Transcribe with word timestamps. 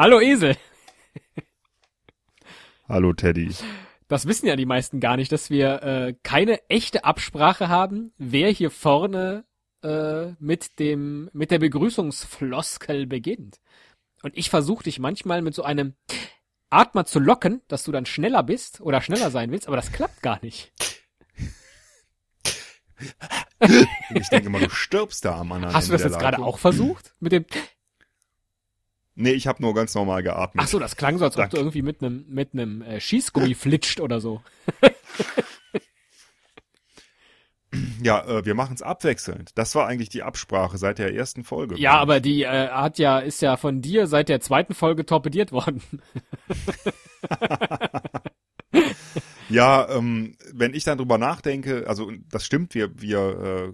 Hallo 0.00 0.18
Esel. 0.18 0.56
Hallo 2.88 3.12
Teddy. 3.12 3.54
Das 4.08 4.26
wissen 4.26 4.46
ja 4.46 4.56
die 4.56 4.64
meisten 4.64 4.98
gar 4.98 5.18
nicht, 5.18 5.30
dass 5.30 5.50
wir 5.50 5.82
äh, 5.82 6.14
keine 6.22 6.66
echte 6.70 7.04
Absprache 7.04 7.68
haben, 7.68 8.14
wer 8.16 8.48
hier 8.48 8.70
vorne 8.70 9.44
äh, 9.84 10.28
mit 10.38 10.78
dem 10.78 11.28
mit 11.34 11.50
der 11.50 11.58
Begrüßungsfloskel 11.58 13.06
beginnt. 13.06 13.60
Und 14.22 14.38
ich 14.38 14.48
versuche 14.48 14.84
dich 14.84 15.00
manchmal 15.00 15.42
mit 15.42 15.54
so 15.54 15.64
einem 15.64 15.96
Atmer 16.70 17.04
zu 17.04 17.18
locken, 17.18 17.60
dass 17.68 17.84
du 17.84 17.92
dann 17.92 18.06
schneller 18.06 18.42
bist 18.42 18.80
oder 18.80 19.02
schneller 19.02 19.30
sein 19.30 19.50
willst, 19.50 19.66
aber 19.66 19.76
das 19.76 19.92
klappt 19.92 20.22
gar 20.22 20.38
nicht. 20.42 20.72
Ich 24.14 24.28
denke 24.30 24.46
immer, 24.46 24.60
du 24.60 24.70
stirbst 24.70 25.26
da 25.26 25.38
am 25.38 25.52
anderen 25.52 25.74
Hast 25.74 25.88
du 25.88 25.92
das 25.92 26.00
Ende 26.00 26.14
jetzt 26.14 26.22
gerade 26.22 26.38
auch 26.38 26.58
versucht? 26.58 27.14
Mit 27.20 27.32
dem 27.32 27.44
Nee, 29.14 29.32
ich 29.32 29.46
habe 29.46 29.62
nur 29.62 29.74
ganz 29.74 29.94
normal 29.94 30.22
geatmet. 30.22 30.64
Ach 30.64 30.68
so, 30.68 30.78
das 30.78 30.96
klang 30.96 31.18
so, 31.18 31.24
als 31.24 31.36
ob 31.36 31.42
Danke. 31.42 31.56
du 31.56 31.60
irgendwie 31.60 31.82
mit 31.82 32.02
einem 32.02 32.24
mit 32.28 32.52
einem 32.52 32.82
äh, 32.82 33.00
Schießgummi 33.00 33.54
flitscht 33.54 34.00
oder 34.00 34.20
so. 34.20 34.42
Ja, 38.02 38.24
äh, 38.26 38.44
wir 38.44 38.54
machen 38.54 38.74
es 38.74 38.82
abwechselnd. 38.82 39.52
Das 39.56 39.76
war 39.76 39.86
eigentlich 39.86 40.08
die 40.08 40.24
Absprache 40.24 40.76
seit 40.76 40.98
der 40.98 41.14
ersten 41.14 41.44
Folge. 41.44 41.78
Ja, 41.78 41.98
aber 41.98 42.18
die 42.18 42.42
äh, 42.42 42.68
hat 42.68 42.98
ja 42.98 43.20
ist 43.20 43.42
ja 43.42 43.56
von 43.56 43.80
dir 43.80 44.08
seit 44.08 44.28
der 44.28 44.40
zweiten 44.40 44.74
Folge 44.74 45.06
torpediert 45.06 45.52
worden. 45.52 45.80
Ja, 49.50 49.88
ähm, 49.90 50.36
wenn 50.52 50.74
ich 50.74 50.84
dann 50.84 50.96
drüber 50.96 51.18
nachdenke, 51.18 51.84
also 51.88 52.12
das 52.30 52.46
stimmt, 52.46 52.74
wir, 52.74 53.00
wir 53.00 53.18
äh, 53.18 53.72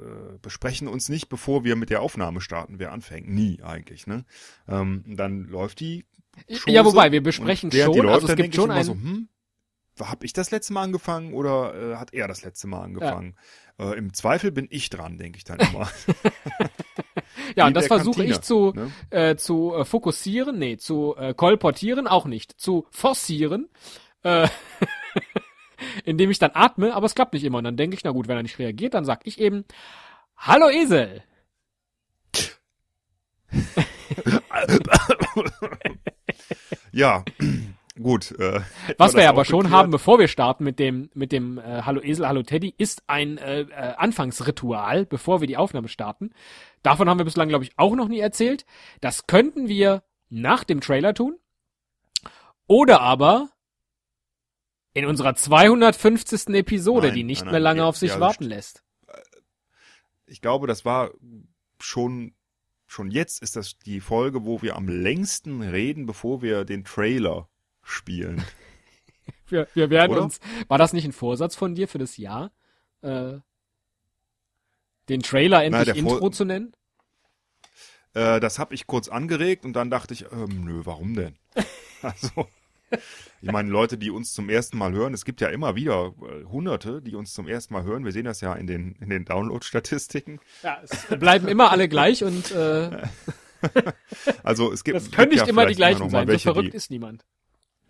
äh, 0.00 0.38
besprechen 0.40 0.88
uns 0.88 1.08
nicht, 1.08 1.28
bevor 1.28 1.64
wir 1.64 1.76
mit 1.76 1.90
der 1.90 2.02
Aufnahme 2.02 2.40
starten, 2.40 2.78
wer 2.78 2.92
anfängt. 2.92 3.28
Nie 3.28 3.62
eigentlich, 3.62 4.06
ne? 4.06 4.24
Ähm, 4.68 5.04
dann 5.06 5.44
läuft 5.44 5.80
die 5.80 6.06
Chose 6.48 6.70
ja, 6.70 6.84
wobei 6.84 7.12
wir 7.12 7.22
besprechen 7.22 7.70
schon, 7.70 7.92
die 7.92 7.98
läuft, 7.98 8.22
also 8.22 8.28
es 8.28 8.36
gibt 8.36 8.54
schon 8.54 8.70
immer 8.70 8.74
ein 8.74 8.84
so, 8.84 8.92
hm, 8.92 9.28
hab 10.00 10.24
ich 10.24 10.32
das 10.32 10.50
letzte 10.50 10.72
Mal 10.72 10.84
angefangen 10.84 11.34
oder 11.34 11.74
äh, 11.74 11.96
hat 11.96 12.14
er 12.14 12.28
das 12.28 12.42
letzte 12.42 12.66
Mal 12.66 12.82
angefangen? 12.82 13.36
Äh, 13.78 13.98
Im 13.98 14.14
Zweifel 14.14 14.52
bin 14.52 14.68
ich 14.70 14.90
dran, 14.90 15.18
denke 15.18 15.38
ich 15.38 15.44
dann 15.44 15.58
immer. 15.58 15.90
Ja, 17.56 17.64
Wie 17.64 17.68
und 17.68 17.74
das 17.74 17.86
versuche 17.86 18.24
ich 18.24 18.40
zu, 18.40 18.72
ne? 18.72 18.90
äh, 19.10 19.36
zu 19.36 19.74
äh, 19.74 19.84
fokussieren, 19.84 20.58
nee, 20.58 20.76
zu 20.76 21.14
äh, 21.16 21.34
kolportieren 21.34 22.06
auch 22.06 22.26
nicht, 22.26 22.52
zu 22.60 22.86
forcieren, 22.90 23.68
äh, 24.22 24.48
indem 26.04 26.30
ich 26.30 26.38
dann 26.38 26.52
atme, 26.54 26.94
aber 26.94 27.06
es 27.06 27.14
klappt 27.14 27.32
nicht 27.32 27.44
immer. 27.44 27.58
Und 27.58 27.64
dann 27.64 27.76
denke 27.76 27.96
ich, 27.96 28.04
na 28.04 28.10
gut, 28.10 28.28
wenn 28.28 28.36
er 28.36 28.42
nicht 28.42 28.58
reagiert, 28.58 28.94
dann 28.94 29.04
sag 29.04 29.20
ich 29.24 29.40
eben, 29.40 29.64
Hallo 30.36 30.68
Esel. 30.70 31.22
ja, 36.92 37.24
gut. 38.00 38.32
Äh, 38.38 38.60
Was 38.98 39.14
wir 39.14 39.28
aber 39.28 39.44
schon 39.44 39.60
geklärt. 39.60 39.78
haben, 39.78 39.90
bevor 39.90 40.18
wir 40.18 40.28
starten 40.28 40.64
mit 40.64 40.78
dem, 40.78 41.10
mit 41.14 41.32
dem 41.32 41.58
äh, 41.58 41.82
Hallo 41.82 42.00
Esel, 42.00 42.26
Hallo 42.28 42.42
Teddy, 42.42 42.74
ist 42.76 43.02
ein 43.06 43.38
äh, 43.38 43.62
äh, 43.62 43.94
Anfangsritual, 43.96 45.06
bevor 45.06 45.40
wir 45.40 45.48
die 45.48 45.56
Aufnahme 45.56 45.88
starten. 45.88 46.30
Davon 46.82 47.08
haben 47.08 47.18
wir 47.18 47.24
bislang, 47.24 47.48
glaube 47.48 47.64
ich, 47.64 47.72
auch 47.76 47.94
noch 47.94 48.08
nie 48.08 48.20
erzählt. 48.20 48.64
Das 49.00 49.26
könnten 49.26 49.68
wir 49.68 50.02
nach 50.28 50.64
dem 50.64 50.80
Trailer 50.80 51.14
tun. 51.14 51.36
Oder 52.66 53.00
aber 53.00 53.50
in 54.92 55.04
unserer 55.06 55.34
250. 55.34 56.48
Episode, 56.54 57.08
Nein, 57.08 57.16
die 57.16 57.24
nicht 57.24 57.40
nein, 57.44 57.52
mehr 57.52 57.60
nein, 57.60 57.62
lange 57.62 57.80
ja, 57.80 57.86
auf 57.86 57.96
sich 57.96 58.10
ja, 58.12 58.20
warten 58.20 58.44
st- 58.44 58.48
lässt. 58.48 58.82
ich 60.26 60.40
glaube, 60.40 60.66
das 60.66 60.84
war 60.84 61.10
schon, 61.80 62.34
schon 62.86 63.10
jetzt 63.10 63.42
ist 63.42 63.56
das 63.56 63.78
die 63.78 64.00
Folge, 64.00 64.44
wo 64.44 64.62
wir 64.62 64.76
am 64.76 64.88
längsten 64.88 65.62
reden, 65.62 66.06
bevor 66.06 66.42
wir 66.42 66.64
den 66.64 66.84
Trailer 66.84 67.48
spielen. 67.82 68.44
Wir, 69.48 69.66
wir 69.74 69.90
werden 69.90 70.12
Oder? 70.12 70.22
uns, 70.22 70.38
war 70.68 70.78
das 70.78 70.92
nicht 70.92 71.04
ein 71.04 71.12
Vorsatz 71.12 71.56
von 71.56 71.74
dir 71.74 71.88
für 71.88 71.98
das 71.98 72.16
Jahr? 72.16 72.52
Äh, 73.02 73.38
den 75.08 75.22
Trailer 75.22 75.64
endlich 75.64 75.88
Vor- 76.02 76.12
Intro 76.12 76.30
zu 76.30 76.44
nennen? 76.44 76.72
Äh, 78.14 78.38
das 78.38 78.60
habe 78.60 78.74
ich 78.74 78.86
kurz 78.86 79.08
angeregt 79.08 79.64
und 79.64 79.72
dann 79.72 79.90
dachte 79.90 80.14
ich, 80.14 80.30
ähm, 80.30 80.64
nö, 80.64 80.82
warum 80.84 81.14
denn? 81.14 81.36
also, 82.02 82.48
ich 83.42 83.52
meine, 83.52 83.70
Leute, 83.70 83.98
die 83.98 84.10
uns 84.10 84.32
zum 84.32 84.48
ersten 84.48 84.78
Mal 84.78 84.92
hören, 84.92 85.14
es 85.14 85.24
gibt 85.24 85.40
ja 85.40 85.48
immer 85.48 85.76
wieder 85.76 86.14
äh, 86.22 86.44
Hunderte, 86.44 87.02
die 87.02 87.14
uns 87.14 87.32
zum 87.32 87.48
ersten 87.48 87.74
Mal 87.74 87.84
hören. 87.84 88.04
Wir 88.04 88.12
sehen 88.12 88.24
das 88.24 88.40
ja 88.40 88.54
in 88.54 88.66
den, 88.66 88.96
in 89.00 89.10
den 89.10 89.24
Download-Statistiken. 89.24 90.40
Ja, 90.62 90.78
es 90.82 91.06
bleiben 91.18 91.48
immer 91.48 91.70
alle 91.70 91.88
gleich 91.88 92.24
und 92.24 92.50
äh, 92.52 93.02
Also 94.42 94.72
es 94.72 94.84
gibt, 94.84 94.96
das 94.96 95.10
können 95.10 95.30
nicht 95.30 95.40
ja 95.40 95.46
immer 95.46 95.66
die 95.66 95.74
gleichen 95.74 96.00
mal 96.00 96.10
sein. 96.10 96.26
So 96.26 96.32
welche, 96.32 96.52
verrückt 96.52 96.72
die, 96.72 96.76
ist 96.76 96.90
niemand. 96.90 97.24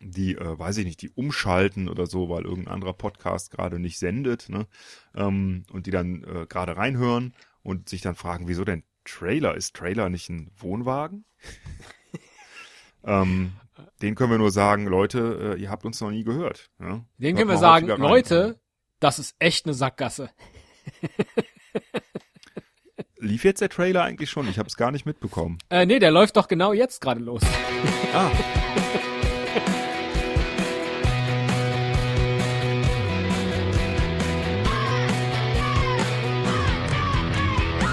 die, 0.01 0.35
äh, 0.35 0.59
weiß 0.59 0.79
ich 0.79 0.85
nicht, 0.85 1.03
die 1.03 1.11
umschalten 1.11 1.89
oder 1.89 2.07
so, 2.07 2.29
weil 2.29 2.45
irgendein 2.45 2.75
anderer 2.75 2.95
Podcast 2.95 3.51
gerade 3.51 3.79
nicht 3.79 3.99
sendet, 3.99 4.49
ne? 4.49 4.67
Ähm, 5.15 5.65
und 5.73 5.87
die 5.87 5.91
dann 5.91 6.25
äh, 6.25 6.47
gerade 6.47 6.77
reinhören 6.77 7.35
und 7.63 7.89
sich 7.89 8.01
dann 8.01 8.15
fragen, 8.15 8.49
wieso 8.49 8.65
denn 8.65 8.85
Trailer? 9.05 9.55
Ist 9.55 9.77
Trailer 9.77 10.09
nicht 10.09 10.29
ein 10.29 10.51
Wohnwagen? 10.57 11.25
ähm, 13.05 13.53
den 14.03 14.15
können 14.15 14.31
wir 14.31 14.39
nur 14.39 14.51
sagen, 14.51 14.87
Leute, 14.87 15.55
äh, 15.57 15.61
ihr 15.61 15.71
habt 15.71 15.85
uns 15.85 16.01
noch 16.01 16.11
nie 16.11 16.25
gehört. 16.25 16.71
Ja? 16.79 17.05
Den 17.19 17.37
Hört 17.37 17.37
können 17.37 17.51
wir 17.51 17.59
sagen. 17.59 17.87
Leute, 17.89 18.61
das 19.01 19.19
ist 19.19 19.35
echt 19.39 19.67
eine 19.67 19.75
Sackgasse. 19.75 20.31
Lief 23.19 23.45
jetzt 23.45 23.61
der 23.61 23.69
Trailer 23.69 24.03
eigentlich 24.03 24.31
schon? 24.31 24.49
Ich 24.49 24.59
habe 24.59 24.69
es 24.69 24.77
gar 24.77 24.91
nicht 24.91 25.05
mitbekommen. 25.05 25.59
Äh, 25.69 25.85
nee, 25.85 25.99
der 25.99 26.11
läuft 26.11 26.37
doch 26.37 26.49
genau 26.49 26.73
jetzt 26.73 27.01
gerade 27.01 27.21
los. 27.21 27.43
Ah. 28.15 28.31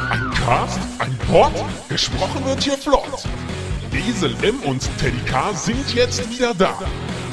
Ein 0.09 0.31
Cast, 0.31 0.80
ein 1.00 1.18
Pod, 1.28 1.52
gesprochen 1.90 2.46
wird 2.46 2.64
hier 2.64 2.78
flott. 2.78 3.28
Esel 4.07 4.34
M 4.41 4.62
und 4.62 4.90
Teddy 5.00 5.19
K 5.25 5.53
sind 5.53 5.94
jetzt 5.94 6.29
wieder 6.31 6.53
da. 6.53 6.79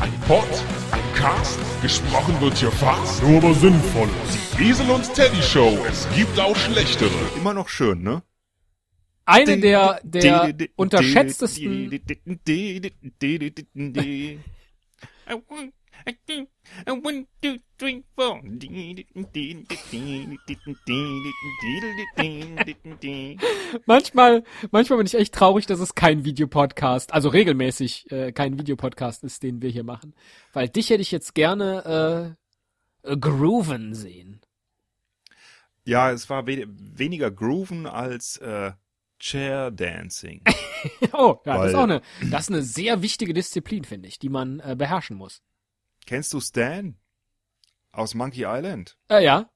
Ein 0.00 0.12
Pod, 0.26 0.48
ein 0.90 1.14
Cast, 1.14 1.60
gesprochen 1.82 2.40
wird 2.40 2.56
hier 2.58 2.72
fast, 2.72 3.22
nur 3.22 3.36
aber 3.36 3.54
sinnvoll. 3.54 4.08
Die 4.58 4.70
Esel 4.70 4.90
und 4.90 5.14
Teddy 5.14 5.40
Show, 5.40 5.78
es 5.88 6.08
gibt 6.16 6.38
auch 6.40 6.56
schlechtere. 6.56 7.12
Immer 7.36 7.54
noch 7.54 7.68
schön, 7.68 8.02
ne? 8.02 8.24
Eine 9.24 9.58
der, 9.60 10.00
der 10.02 10.56
unterschätztesten, 10.74 11.90
manchmal, 23.86 24.44
manchmal 24.70 24.98
bin 24.98 25.06
ich 25.06 25.14
echt 25.14 25.34
traurig, 25.34 25.66
dass 25.66 25.80
es 25.80 25.94
kein 25.94 26.24
Videopodcast, 26.24 27.12
also 27.12 27.28
regelmäßig 27.28 28.10
äh, 28.10 28.32
kein 28.32 28.58
Videopodcast 28.58 29.24
ist, 29.24 29.42
den 29.42 29.62
wir 29.62 29.70
hier 29.70 29.84
machen. 29.84 30.14
Weil 30.52 30.68
dich 30.68 30.90
hätte 30.90 31.02
ich 31.02 31.10
jetzt 31.10 31.34
gerne 31.34 32.36
äh, 33.04 33.12
äh, 33.12 33.16
grooven 33.16 33.94
sehen. 33.94 34.40
Ja, 35.84 36.10
es 36.10 36.30
war 36.30 36.46
we 36.46 36.64
weniger 36.68 37.30
Grooven 37.30 37.86
als 37.86 38.38
äh, 38.38 38.72
Chair 39.18 39.70
Dancing. 39.70 40.42
Oh, 41.14 41.40
ja, 41.46 41.56
das 41.56 41.68
ist 41.68 41.72
Weil- 41.72 41.80
auch 41.80 41.82
eine, 41.84 42.02
das 42.30 42.42
ist 42.42 42.48
eine 42.50 42.62
sehr 42.62 43.00
wichtige 43.00 43.32
Disziplin, 43.32 43.84
finde 43.84 44.06
ich, 44.06 44.18
die 44.18 44.28
man 44.28 44.60
äh, 44.60 44.76
beherrschen 44.76 45.16
muss. 45.16 45.40
Kennst 46.06 46.32
du 46.32 46.40
Stan 46.40 46.96
aus 47.92 48.14
Monkey 48.14 48.44
Island? 48.46 48.96
Äh, 49.08 49.24
ja, 49.24 49.48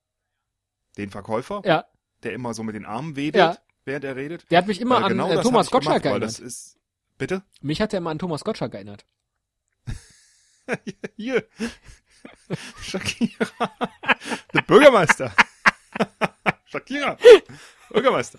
Den 0.96 1.10
Verkäufer, 1.10 1.62
ja. 1.64 1.84
der 2.22 2.32
immer 2.32 2.54
so 2.54 2.62
mit 2.62 2.74
den 2.74 2.86
Armen 2.86 3.16
wedelt, 3.16 3.36
Ja. 3.36 3.58
während 3.84 4.04
er 4.04 4.16
redet? 4.16 4.50
Der 4.50 4.58
hat 4.58 4.66
mich 4.66 4.80
immer 4.80 4.96
Weil 4.96 5.04
an 5.04 5.08
genau 5.10 5.30
äh, 5.30 5.42
Thomas 5.42 5.70
Gottschalk 5.70 6.02
gemacht, 6.02 6.22
erinnert. 6.22 6.28
das 6.30 6.38
ist 6.40 6.78
Bitte? 7.18 7.42
Mich 7.60 7.80
hat 7.80 7.92
er 7.92 7.98
immer 7.98 8.10
an 8.10 8.18
Thomas 8.20 8.44
Gottschalk 8.44 8.72
erinnert. 8.74 9.04
Hier. 11.16 11.44
Shakira. 12.80 13.48
Der 14.54 14.62
Bürgermeister. 14.62 15.32
Shakira. 16.66 17.18
Bürgermeister. 17.90 18.38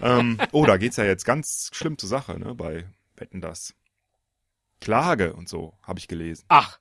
Ähm, 0.00 0.38
oh, 0.52 0.64
da 0.64 0.76
geht's 0.76 0.96
ja 0.96 1.04
jetzt 1.04 1.24
ganz 1.24 1.70
schlimm 1.72 1.98
zur 1.98 2.08
Sache, 2.08 2.38
ne, 2.38 2.54
bei 2.54 2.86
Wetten 3.16 3.40
das. 3.40 3.74
Klage 4.80 5.32
und 5.34 5.48
so, 5.48 5.76
habe 5.82 5.98
ich 5.98 6.06
gelesen. 6.08 6.44
Ach, 6.48 6.78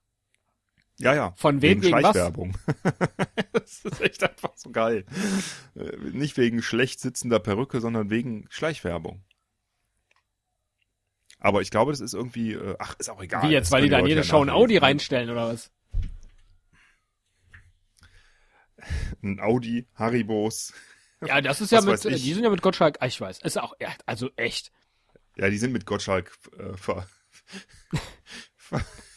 Ja, 1.00 1.16
ja. 1.16 1.34
Von 1.36 1.62
wem, 1.62 1.82
wegen 1.82 1.94
was? 1.94 2.02
Schleichwerbung. 2.02 2.56
das 3.54 3.84
ist 3.86 4.02
echt 4.02 4.24
einfach 4.24 4.52
so 4.56 4.70
geil. 4.72 5.06
Äh, 5.76 5.98
Nicht 6.12 6.38
wegen 6.38 6.62
schlecht 6.62 7.00
sitzender 7.00 7.40
Perücke, 7.40 7.82
sondern 7.82 8.10
wegen 8.10 8.48
Schleichwerbung. 8.50 9.24
Aber 11.40 11.62
ich 11.62 11.72
glaube, 11.72 11.92
das 11.92 12.00
ist 12.00 12.14
irgendwie, 12.14 12.54
äh, 12.54 12.76
ach, 12.80 12.96
ist 13.00 13.10
auch 13.10 13.22
egal. 13.22 13.44
wie 13.50 13.54
jetzt, 13.54 13.66
Das 13.68 13.72
weil 13.72 13.82
die 13.82 13.90
können 13.90 13.92
da 13.92 13.98
in 13.98 14.04
Leute 14.06 14.16
jede 14.16 14.24
Show 14.24 14.42
ein 14.42 14.50
Audi 14.50 14.76
nachlesen. 14.76 14.84
reinstellen 14.84 15.30
oder 15.30 15.48
was? 15.50 15.72
Ein 19.22 19.40
Audi, 19.40 19.88
Haribos. 19.96 20.74
Ja, 21.26 21.42
das 21.42 21.62
ist 21.62 21.72
ja 21.72 21.82
mit, 21.82 22.04
die 22.04 22.34
sind 22.34 22.44
ja 22.44 22.50
mit 22.50 22.62
Gottschalk, 22.62 22.98
ah, 23.00 23.08
ich 23.08 23.20
weiß, 23.20 23.40
ist 23.40 23.58
auch, 23.58 23.76
ja, 23.80 23.90
also 24.06 24.30
echt. 24.36 24.72
Ja, 25.38 25.50
die 25.50 25.58
sind 25.58 25.72
mit 25.72 25.86
Gottschalk 25.86 26.38
äh, 26.58 26.76
ver, 26.78 27.08
ver, 28.58 28.82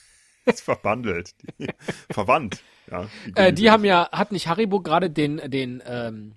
verbandelt, 0.62 1.34
die, 1.58 1.68
verwandt. 2.10 2.62
Ja, 2.90 3.08
Äh, 3.34 3.52
die 3.52 3.70
haben 3.70 3.84
ja, 3.84 4.08
hat 4.12 4.32
nicht 4.32 4.46
Haribo 4.48 4.80
gerade 4.80 5.10
den, 5.10 5.38
den, 5.50 5.82
ähm, 5.86 6.36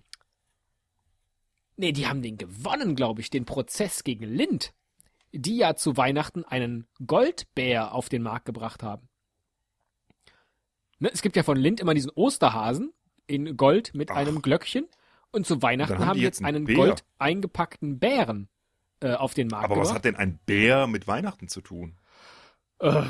nee, 1.78 1.92
die 1.92 2.08
haben 2.08 2.22
den 2.22 2.38
gewonnen, 2.38 2.96
glaube 2.96 3.22
ich, 3.22 3.30
den 3.30 3.46
Prozess 3.46 4.04
gegen 4.04 4.24
Lind, 4.26 4.74
die 5.32 5.58
ja 5.58 5.76
zu 5.76 5.96
Weihnachten 5.96 6.44
einen 6.44 6.88
Goldbär 7.06 7.94
auf 7.94 8.10
den 8.10 8.24
Markt 8.24 8.46
gebracht 8.46 8.82
haben. 8.84 9.08
Ne, 11.00 11.10
es 11.14 11.22
gibt 11.22 11.36
ja 11.36 11.44
von 11.44 11.58
Lind 11.58 11.80
immer 11.80 11.94
diesen 11.94 12.12
Osterhasen 12.12 12.92
in 13.28 13.56
Gold 13.58 13.94
mit 13.94 14.10
Ach. 14.12 14.16
einem 14.16 14.42
Glöckchen 14.42 14.88
und 15.32 15.46
zu 15.46 15.62
Weihnachten 15.62 16.00
haben 16.00 16.06
haben 16.08 16.14
die 16.16 16.22
die 16.22 16.26
jetzt 16.26 16.40
jetzt 16.40 16.46
einen 16.46 16.66
Bär. 16.66 16.76
gold 16.76 17.04
eingepackten 17.20 18.00
Bären 18.00 18.50
äh, 19.02 19.14
auf 19.14 19.34
den 19.36 19.48
Markt 19.48 19.66
Aber 19.66 19.78
was 19.78 19.90
gebracht. 19.90 19.96
hat 19.98 20.06
denn 20.06 20.16
ein 20.16 20.40
Bär 20.46 20.88
mit 20.88 21.08
Weihnachten 21.08 21.48
zu 21.48 21.62
tun? 21.62 21.96
Äh. 22.80 23.04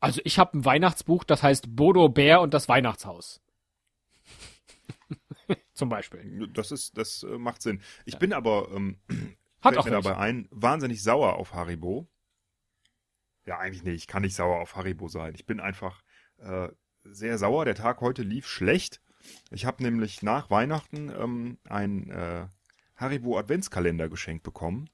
Also 0.00 0.20
ich 0.24 0.38
habe 0.38 0.58
ein 0.58 0.64
Weihnachtsbuch, 0.64 1.24
das 1.24 1.42
heißt 1.42 1.74
Bodo 1.74 2.08
Bär 2.08 2.40
und 2.40 2.54
das 2.54 2.68
Weihnachtshaus. 2.68 3.40
Zum 5.72 5.88
Beispiel. 5.88 6.48
Das 6.52 6.70
ist, 6.70 6.96
das 6.96 7.22
äh, 7.22 7.38
macht 7.38 7.62
Sinn. 7.62 7.80
Ich 8.04 8.18
bin 8.18 8.32
aber, 8.32 8.70
ähm, 8.72 8.98
Hat 9.60 9.74
fällt 9.74 9.78
auch 9.78 9.84
mir 9.86 9.92
welche. 9.92 10.08
dabei 10.08 10.18
ein, 10.18 10.48
wahnsinnig 10.50 11.02
sauer 11.02 11.34
auf 11.36 11.52
Haribo. 11.54 12.06
Ja, 13.44 13.58
eigentlich 13.58 13.82
nicht. 13.82 13.96
Ich 13.96 14.06
kann 14.06 14.22
nicht 14.22 14.36
sauer 14.36 14.60
auf 14.60 14.76
Haribo 14.76 15.08
sein. 15.08 15.34
Ich 15.34 15.46
bin 15.46 15.58
einfach 15.58 16.02
äh, 16.36 16.68
sehr 17.04 17.38
sauer. 17.38 17.64
Der 17.64 17.74
Tag 17.74 18.00
heute 18.00 18.22
lief 18.22 18.46
schlecht. 18.46 19.00
Ich 19.50 19.66
habe 19.66 19.82
nämlich 19.82 20.22
nach 20.22 20.50
Weihnachten 20.50 21.10
ähm, 21.10 21.58
ein 21.64 22.10
äh, 22.10 22.46
Haribo 22.94 23.38
Adventskalender 23.38 24.08
geschenkt 24.08 24.44
bekommen. 24.44 24.88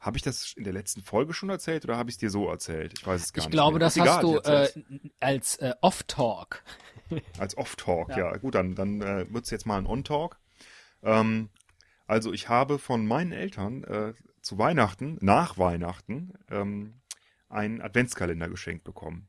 Habe 0.00 0.16
ich 0.16 0.22
das 0.22 0.52
in 0.56 0.62
der 0.64 0.72
letzten 0.72 1.02
Folge 1.02 1.34
schon 1.34 1.50
erzählt 1.50 1.84
oder 1.84 1.96
habe 1.96 2.08
ich 2.10 2.14
es 2.14 2.18
dir 2.18 2.30
so 2.30 2.48
erzählt? 2.48 2.94
Ich 2.98 3.06
weiß 3.06 3.20
es 3.20 3.32
gar 3.32 3.42
Ich 3.42 3.46
nicht. 3.46 3.52
glaube, 3.52 3.78
mehr. 3.78 3.80
das 3.80 3.96
Ist 3.96 4.02
hast 4.02 4.20
egal, 4.20 4.22
du 4.22 4.38
ich 4.38 4.46
äh, 4.46 5.10
als 5.20 5.56
äh, 5.56 5.74
Off-Talk. 5.80 6.62
Als 7.38 7.56
Off-Talk, 7.56 8.10
Ja. 8.10 8.18
ja. 8.18 8.36
Gut, 8.36 8.54
dann, 8.54 8.74
dann 8.74 9.00
äh, 9.00 9.26
wird's 9.32 9.50
jetzt 9.50 9.66
mal 9.66 9.78
ein 9.78 9.86
On-Talk. 9.86 10.38
Ähm, 11.02 11.48
also 12.06 12.32
ich 12.32 12.48
habe 12.48 12.78
von 12.78 13.06
meinen 13.06 13.32
Eltern 13.32 13.82
äh, 13.84 14.12
zu 14.42 14.58
Weihnachten, 14.58 15.16
nach 15.20 15.56
Weihnachten, 15.58 16.34
ähm, 16.50 17.00
einen 17.48 17.80
Adventskalender 17.80 18.48
geschenkt 18.48 18.84
bekommen. 18.84 19.26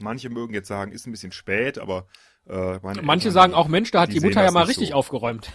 Manche 0.00 0.30
mögen 0.30 0.54
jetzt 0.54 0.68
sagen, 0.68 0.92
ist 0.92 1.06
ein 1.06 1.10
bisschen 1.12 1.32
spät, 1.32 1.78
aber 1.78 2.06
äh, 2.46 2.78
meine 2.82 3.02
Manche 3.02 3.28
Eltern, 3.28 3.32
sagen 3.32 3.54
auch, 3.54 3.68
Mensch, 3.68 3.90
da 3.90 4.00
hat 4.02 4.10
die 4.10 4.14
die, 4.14 4.20
Mutter 4.20 4.42
ja 4.42 4.50
mal 4.50 4.64
richtig 4.64 4.88
so. 4.90 4.94
aufgeräumt. 4.94 5.52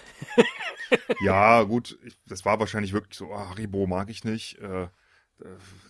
Ja, 1.22 1.64
gut, 1.64 1.98
ich, 2.04 2.18
das 2.26 2.46
war 2.46 2.60
wahrscheinlich 2.60 2.94
wirklich 2.94 3.18
so, 3.18 3.34
ah, 3.34 3.50
Haribo 3.50 3.88
mag 3.88 4.10
ich 4.10 4.24
nicht. 4.24 4.60
Äh, 4.60 4.84
äh, 4.84 4.90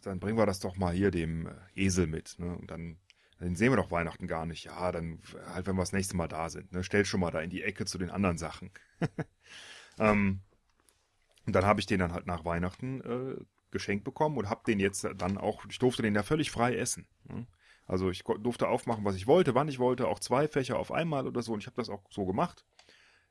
dann 0.04 0.20
bringen 0.20 0.38
wir 0.38 0.46
das 0.46 0.60
doch 0.60 0.78
mal 0.78 0.94
hier 0.94 1.12
dem 1.12 1.48
äh, 1.48 1.52
Esel 1.76 2.08
mit. 2.08 2.38
Ne? 2.40 2.56
Und 2.56 2.72
dann, 2.72 2.98
dann 3.40 3.56
sehen 3.56 3.72
wir 3.72 3.78
doch 3.78 3.92
Weihnachten 3.92 4.28
gar 4.28 4.46
nicht. 4.46 4.66
Ja, 4.66 4.92
dann 4.92 5.20
halt, 5.54 5.68
wenn 5.68 5.76
wir 5.76 5.82
das 5.82 5.94
nächste 5.94 6.16
Mal 6.16 6.28
da 6.28 6.50
sind. 6.50 6.72
Ne? 6.72 6.84
Stell 6.84 7.06
schon 7.06 7.20
mal 7.20 7.32
da 7.32 7.42
in 7.42 7.50
die 7.50 7.64
Ecke 7.64 7.86
zu 7.86 7.98
den 7.98 8.10
anderen 8.10 8.38
Sachen. 8.38 8.72
ähm, 10.00 10.42
und 11.46 11.54
dann 11.54 11.66
habe 11.66 11.80
ich 11.80 11.86
den 11.86 12.00
dann 12.00 12.14
halt 12.14 12.26
nach 12.26 12.46
Weihnachten 12.46 13.02
äh, 13.02 13.44
geschenkt 13.72 14.04
bekommen 14.04 14.38
und 14.38 14.50
habe 14.50 14.62
den 14.66 14.80
jetzt 14.80 15.08
dann 15.18 15.38
auch, 15.38 15.66
ich 15.70 15.80
durfte 15.80 16.04
den 16.04 16.16
ja 16.16 16.24
völlig 16.24 16.52
frei 16.52 16.76
essen. 16.76 17.08
Ne? 17.26 17.48
Also 17.86 18.10
ich 18.10 18.24
durfte 18.24 18.70
aufmachen, 18.70 19.04
was 19.04 19.16
ich 19.16 19.28
wollte, 19.28 19.56
wann 19.56 19.68
ich 19.68 19.78
wollte, 19.78 20.08
auch 20.08 20.20
zwei 20.20 20.48
Fächer 20.48 20.80
auf 20.80 20.92
einmal 20.92 21.28
oder 21.28 21.42
so. 21.42 21.54
Und 21.54 21.60
ich 21.60 21.66
habe 21.66 21.76
das 21.76 21.90
auch 21.90 22.04
so 22.10 22.26
gemacht 22.26 22.64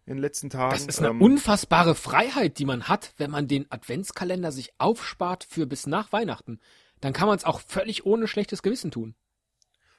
in 0.07 0.15
den 0.15 0.23
letzten 0.23 0.51
Tagen. 0.51 0.73
Das 0.73 0.87
ist 0.87 0.99
eine 0.99 1.09
Ähm, 1.11 1.23
unfassbare 1.23 1.95
Freiheit, 1.95 2.59
die 2.59 2.65
man 2.65 2.85
hat, 2.89 3.15
wenn 3.19 3.31
man 3.31 3.49
den 3.49 3.71
Adventskalender 3.71 4.53
sich 4.53 4.73
aufspart 4.79 5.45
für 5.45 5.67
bis 5.67 5.87
nach 5.87 6.13
Weihnachten. 6.13 6.61
Dann 7.01 7.13
kann 7.13 7.29
man 7.29 7.37
es 7.37 7.45
auch 7.45 7.61
völlig 7.61 8.05
ohne 8.07 8.29
schlechtes 8.29 8.63
Gewissen 8.63 8.91
tun. 8.91 9.15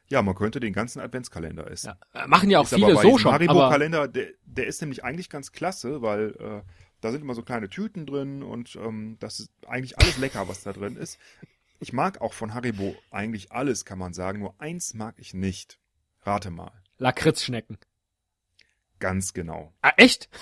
Ja, 0.10 0.22
man 0.22 0.36
könnte 0.36 0.60
den 0.60 0.74
ganzen 0.74 1.00
Adventskalender 1.00 1.70
essen. 1.72 1.94
Ja, 2.14 2.24
äh, 2.24 2.28
machen 2.28 2.50
ja 2.50 2.60
auch 2.60 2.66
Ist 2.66 2.76
viele 2.76 2.96
so 2.96 3.18
schon. 3.18 3.34
Aber 3.34 3.46
Haribo-Kalender, 3.46 4.08
der, 4.08 4.28
der 4.46 4.68
ist 4.68 4.82
nämlich 4.82 5.04
eigentlich 5.04 5.30
ganz 5.30 5.52
klasse, 5.52 6.02
weil 6.02 6.36
äh, 6.40 6.62
da 7.02 7.12
sind 7.12 7.22
immer 7.22 7.36
so 7.36 7.42
kleine 7.42 7.70
Tüten 7.70 8.06
drin 8.06 8.44
und 8.44 8.76
ähm, 8.76 9.18
das 9.20 9.40
ist 9.40 9.52
eigentlich 9.66 9.98
alles 10.00 10.18
lecker, 10.18 10.48
was 10.48 10.64
da 10.64 10.74
drin 10.74 10.98
ist. 10.98 11.18
Ich 11.80 11.94
mag 11.94 12.22
auch 12.22 12.34
von 12.34 12.54
Haribo 12.54 12.96
eigentlich 13.12 13.52
alles, 13.52 13.86
kann 13.86 14.00
man 14.00 14.14
sagen. 14.14 14.40
Nur 14.40 14.56
eins 14.60 14.94
mag 14.94 15.16
ich 15.18 15.34
nicht. 15.34 15.80
Rate 16.22 16.52
mal. 16.52 16.72
Lakritzschnecken. 16.98 17.78
Ganz 19.00 19.34
genau. 19.34 19.74
Ah, 19.82 19.94
echt? 19.98 20.30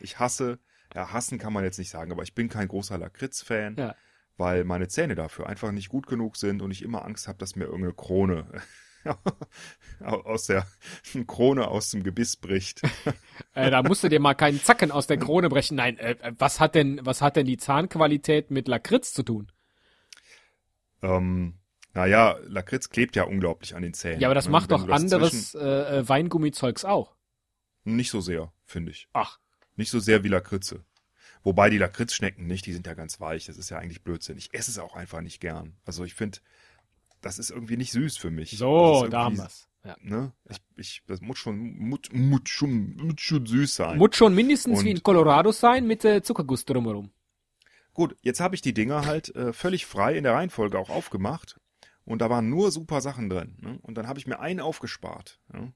Ich 0.00 0.20
hasse, 0.20 0.60
ja, 0.94 1.12
hassen 1.12 1.38
kann 1.38 1.52
man 1.52 1.64
jetzt 1.64 1.76
nicht 1.76 1.90
sagen, 1.90 2.12
aber 2.12 2.22
ich 2.22 2.32
bin 2.32 2.48
kein 2.48 2.68
großer 2.68 2.96
Lakritz-Fan, 2.98 3.74
Ja. 3.76 3.96
weil 4.36 4.62
meine 4.62 4.86
Zähne 4.86 5.16
dafür 5.16 5.48
einfach 5.48 5.72
nicht 5.72 5.88
gut 5.88 6.06
genug 6.06 6.36
sind 6.36 6.62
und 6.62 6.70
ich 6.70 6.82
immer 6.82 7.04
Angst 7.04 7.26
habe, 7.26 7.38
dass 7.38 7.56
mir 7.56 7.64
irgendeine 7.64 7.94
Krone 7.94 8.46
aus 10.00 10.46
der 10.46 10.66
Krone 11.26 11.66
aus 11.66 11.90
dem 11.90 12.02
Gebiss 12.04 12.36
bricht. 12.36 12.82
Äh, 13.54 13.72
da 13.72 13.82
musst 13.82 14.04
du 14.04 14.08
dir 14.08 14.20
mal 14.20 14.34
keinen 14.34 14.62
Zacken 14.62 14.92
aus 14.92 15.08
der 15.08 15.16
Krone 15.16 15.48
brechen. 15.48 15.76
Nein, 15.76 15.98
äh, 15.98 16.12
äh, 16.12 16.32
was 16.38 16.60
hat 16.60 16.76
denn, 16.76 17.00
was 17.02 17.22
hat 17.22 17.34
denn 17.34 17.46
die 17.46 17.56
Zahnqualität 17.56 18.52
mit 18.52 18.68
Lakritz 18.68 19.12
zu 19.12 19.24
tun? 19.24 19.50
Ähm, 21.02 21.58
naja, 21.92 22.36
Lakritz 22.46 22.88
klebt 22.90 23.16
ja 23.16 23.24
unglaublich 23.24 23.74
an 23.74 23.82
den 23.82 23.94
Zähnen. 23.94 24.20
Ja, 24.20 24.28
aber 24.28 24.36
das 24.36 24.46
ne? 24.46 24.52
macht 24.52 24.70
doch 24.70 24.88
anderes 24.88 25.56
äh, 25.56 25.98
äh, 25.98 26.08
Weingummizeugs 26.08 26.84
auch. 26.84 27.16
Nicht 27.96 28.10
so 28.10 28.20
sehr, 28.20 28.52
finde 28.64 28.90
ich. 28.92 29.08
Ach, 29.12 29.38
Nicht 29.76 29.90
so 29.90 30.00
sehr 30.00 30.24
wie 30.24 30.28
Lakritze. 30.28 30.84
Wobei 31.44 31.70
die 31.70 31.78
Lakritzschnecken 31.78 32.46
nicht, 32.46 32.66
die 32.66 32.72
sind 32.72 32.86
ja 32.86 32.94
ganz 32.94 33.20
weich. 33.20 33.46
Das 33.46 33.56
ist 33.58 33.70
ja 33.70 33.78
eigentlich 33.78 34.02
Blödsinn. 34.02 34.36
Ich 34.38 34.52
esse 34.54 34.70
es 34.70 34.78
auch 34.78 34.96
einfach 34.96 35.20
nicht 35.20 35.40
gern. 35.40 35.76
Also 35.84 36.04
ich 36.04 36.14
finde, 36.14 36.38
das 37.20 37.38
ist 37.38 37.50
irgendwie 37.50 37.76
nicht 37.76 37.92
süß 37.92 38.16
für 38.16 38.30
mich. 38.30 38.58
so, 38.58 39.06
da 39.08 39.24
haben 39.24 39.38
wir's. 39.38 39.68
Ja. 39.84 39.96
Ne? 40.00 40.32
Ich, 40.50 40.58
ich, 40.76 41.02
das 41.06 41.20
muss 41.20 41.38
schon, 41.38 41.78
muss, 41.78 42.00
muss 42.12 42.40
schon, 42.46 42.96
muss 42.96 43.14
schon 43.20 43.46
süß 43.46 43.74
sein. 43.76 43.98
Muss 43.98 44.16
schon 44.16 44.34
mindestens 44.34 44.80
Und- 44.80 44.84
wie 44.84 44.90
in 44.90 45.02
Colorado 45.02 45.52
sein 45.52 45.86
mit 45.86 46.04
äh, 46.04 46.20
Zuckerguss 46.22 46.64
drumherum. 46.64 47.12
Gut, 47.94 48.16
jetzt 48.20 48.40
habe 48.40 48.54
ich 48.56 48.60
die 48.60 48.74
Dinger 48.74 49.06
halt 49.06 49.34
äh, 49.36 49.52
völlig 49.52 49.86
frei 49.86 50.16
in 50.18 50.24
der 50.24 50.34
Reihenfolge 50.34 50.78
auch 50.78 50.90
aufgemacht. 50.90 51.60
Und 52.04 52.20
da 52.20 52.30
waren 52.30 52.48
nur 52.50 52.70
super 52.72 53.00
Sachen 53.00 53.28
drin. 53.30 53.56
Ne? 53.60 53.78
Und 53.82 53.94
dann 53.94 54.08
habe 54.08 54.18
ich 54.18 54.26
mir 54.26 54.40
einen 54.40 54.60
aufgespart. 54.60 55.40
Ja? 55.52 55.72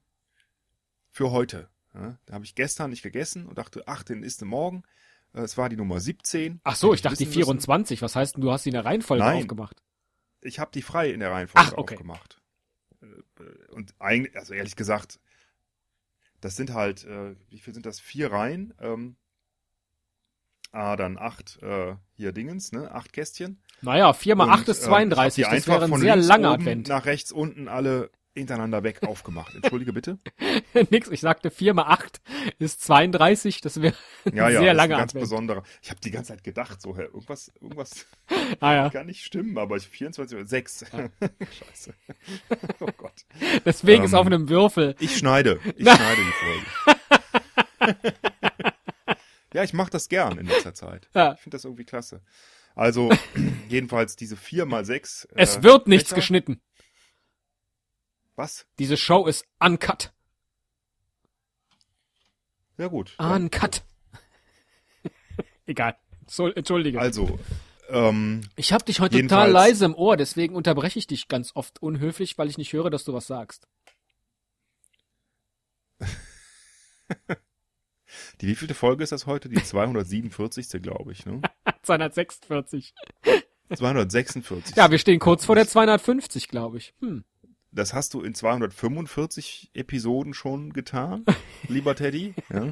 Für 1.11 1.31
heute. 1.31 1.69
Ja? 1.95 2.19
Da 2.27 2.35
habe 2.35 2.45
ich 2.45 2.55
gestern 2.55 2.91
nicht 2.91 3.03
gegessen 3.03 3.47
und 3.47 3.59
dachte, 3.59 3.83
ach, 3.87 4.03
den 4.03 4.23
isst 4.23 4.41
du 4.43 4.47
morgen. 4.47 4.83
Äh, 5.35 5.41
Es 5.43 5.57
war 5.59 5.69
die 5.69 5.77
Nummer 5.77 6.01
17. 6.01 6.61
Ach 6.65 6.77
so, 6.77 6.89
Hätte 6.89 6.95
ich 6.97 7.03
dachte 7.03 7.17
die 7.17 7.27
wissen 7.27 7.39
müssen. 7.39 7.47
24. 7.47 8.03
Was 8.03 8.17
heißt 8.17 8.37
denn, 8.37 8.43
du 8.43 8.51
hast 8.53 8.65
die 8.65 8.71
in 8.71 8.75
der 8.75 8.85
Reihenfolge 8.85 9.23
Nein. 9.25 9.39
aufgemacht? 9.43 9.83
Ich 10.41 10.59
habe 10.59 10.71
die 10.73 10.83
frei 10.83 11.11
in 11.11 11.21
der 11.21 11.31
Reihenfolge 11.31 11.69
Ach, 11.73 11.79
okay. 11.79 11.95
aufgemacht. 11.95 12.41
Äh, 13.03 13.73
Und 13.73 13.95
eigentlich, 13.99 14.37
also 14.37 14.55
ehrlich 14.55 14.77
gesagt, 14.77 15.21
das 16.41 16.57
sind 16.57 16.73
halt, 16.73 17.05
äh, 17.05 17.37
wie 17.51 17.61
viel 17.61 17.73
sind 17.75 17.87
das? 17.87 18.01
Vier 18.01 18.33
Reihen. 18.33 18.75
Ähm, 18.81 19.17
ah, 20.73 20.97
dann 20.97 21.19
acht 21.19 21.63
äh, 21.63 21.95
hier 22.15 22.33
Dingens, 22.33 22.73
ne? 22.73 22.91
Acht 22.91 23.13
Kästchen. 23.13 23.63
Naja, 23.83 24.13
4 24.13 24.37
mal 24.37 24.45
Und, 24.45 24.51
8 24.51 24.69
ist 24.69 24.83
äh, 24.83 24.87
32. 24.87 25.39
ich 25.43 25.45
hab 25.45 25.51
die 25.53 25.57
das 25.59 25.67
wäre 25.69 25.85
ein 25.85 26.01
sehr 26.01 26.17
langer 26.17 26.51
Advent. 26.53 26.89
nach 26.89 27.05
rechts 27.07 27.33
unten 27.33 27.69
alle 27.69 28.11
hintereinander 28.35 28.83
weg 28.83 29.03
aufgemacht. 29.03 29.55
Entschuldige 29.55 29.93
bitte. 29.93 30.19
Nix, 30.91 31.09
ich 31.11 31.21
sagte 31.21 31.51
4 31.51 31.75
mal 31.75 31.85
8 31.87 32.21
ist 32.59 32.83
32. 32.83 33.61
Das 33.61 33.83
wäre 33.83 33.95
Ja, 34.33 34.49
ja, 34.49 34.61
sehr 34.63 34.73
ist 34.73 34.79
ein 34.79 34.89
ganz 34.89 35.13
besonderer. 35.13 35.63
Ich 35.83 35.91
habe 35.91 36.01
die 36.01 36.11
ganze 36.11 36.33
Zeit 36.33 36.43
gedacht, 36.45 36.81
so, 36.81 36.97
hä, 36.97 37.03
irgendwas, 37.03 37.53
irgendwas 37.61 38.07
Ah, 38.61 38.73
ja. 38.75 38.91
kann 38.91 39.07
nicht 39.07 39.25
stimmen, 39.25 39.59
aber 39.59 39.77
ich 39.77 39.87
24 39.89 40.39
oder 40.39 40.47
6. 40.47 40.85
Scheiße. 40.91 41.95
oh 42.81 42.87
Gott. 42.97 43.25
Deswegen 43.65 44.05
ist 44.05 44.13
Ähm, 44.13 44.19
auf 44.19 44.27
einem 44.27 44.49
Würfel. 44.49 44.95
Ich 44.99 45.17
schneide. 45.19 45.61
Ich 45.77 45.83
schneide 45.89 46.23
die 46.23 46.33
Folge. 46.33 48.15
ja, 49.55 49.63
ich 49.63 49.73
mache 49.73 49.91
das 49.91 50.09
gern 50.09 50.39
in 50.39 50.47
letzter 50.47 50.75
Zeit. 50.75 51.09
Ja. 51.15 51.35
Ich 51.35 51.41
finde 51.41 51.57
das 51.57 51.65
irgendwie 51.65 51.85
klasse. 51.85 52.23
Also, 52.75 53.11
jedenfalls 53.69 54.17
diese 54.17 54.37
4 54.37 54.65
mal 54.65 54.85
6. 54.85 55.29
Es 55.35 55.63
wird 55.63 55.89
nichts 55.89 56.09
Becher. 56.09 56.17
geschnitten. 56.17 56.61
Was? 58.43 58.67
Diese 58.81 58.97
Show 58.97 59.27
ist 59.29 59.47
uncut. 59.61 60.13
Ja, 62.77 62.89
gut. 62.89 63.15
Uncut. 63.21 63.85
Egal. 65.67 65.97
So, 66.27 66.49
entschuldige. 66.49 67.01
Also, 67.01 67.39
ähm, 67.89 68.41
ich 68.57 68.73
habe 68.73 68.85
dich 68.85 68.99
heute 68.99 69.23
total 69.23 69.49
leise 69.49 69.85
im 69.85 69.95
Ohr, 69.95 70.17
deswegen 70.17 70.57
unterbreche 70.57 70.99
ich 70.99 71.07
dich 71.07 71.29
ganz 71.29 71.53
oft 71.55 71.81
unhöflich, 71.81 72.37
weil 72.37 72.49
ich 72.49 72.59
nicht 72.59 72.73
höre, 72.73 72.91
dass 72.91 73.05
du 73.05 73.15
was 73.15 73.29
sagst. 73.29 73.69
die 78.41 78.49
wievielte 78.49 78.75
Folge 78.75 79.05
ist 79.05 79.13
das 79.13 79.27
heute? 79.27 79.51
Die 79.51 79.63
247. 79.65 80.83
glaube 80.83 81.13
ich, 81.13 81.25
ne? 81.27 81.43
246. 81.83 82.93
246. 83.73 84.75
Ja, 84.75 84.91
wir 84.91 84.99
stehen 84.99 85.21
kurz 85.21 85.45
vor 85.45 85.55
der 85.55 85.69
250, 85.69 86.49
glaube 86.49 86.79
ich. 86.79 86.93
Hm. 86.99 87.25
Das 87.75 87.95
hast 87.95 88.13
du 88.13 88.21
in 88.21 88.35
245 88.35 89.71
Episoden 89.73 90.35
schon 90.35 90.75
getan, 90.75 91.25
lieber 91.69 91.97
Teddy. 91.97 92.35
Ja? 92.53 92.71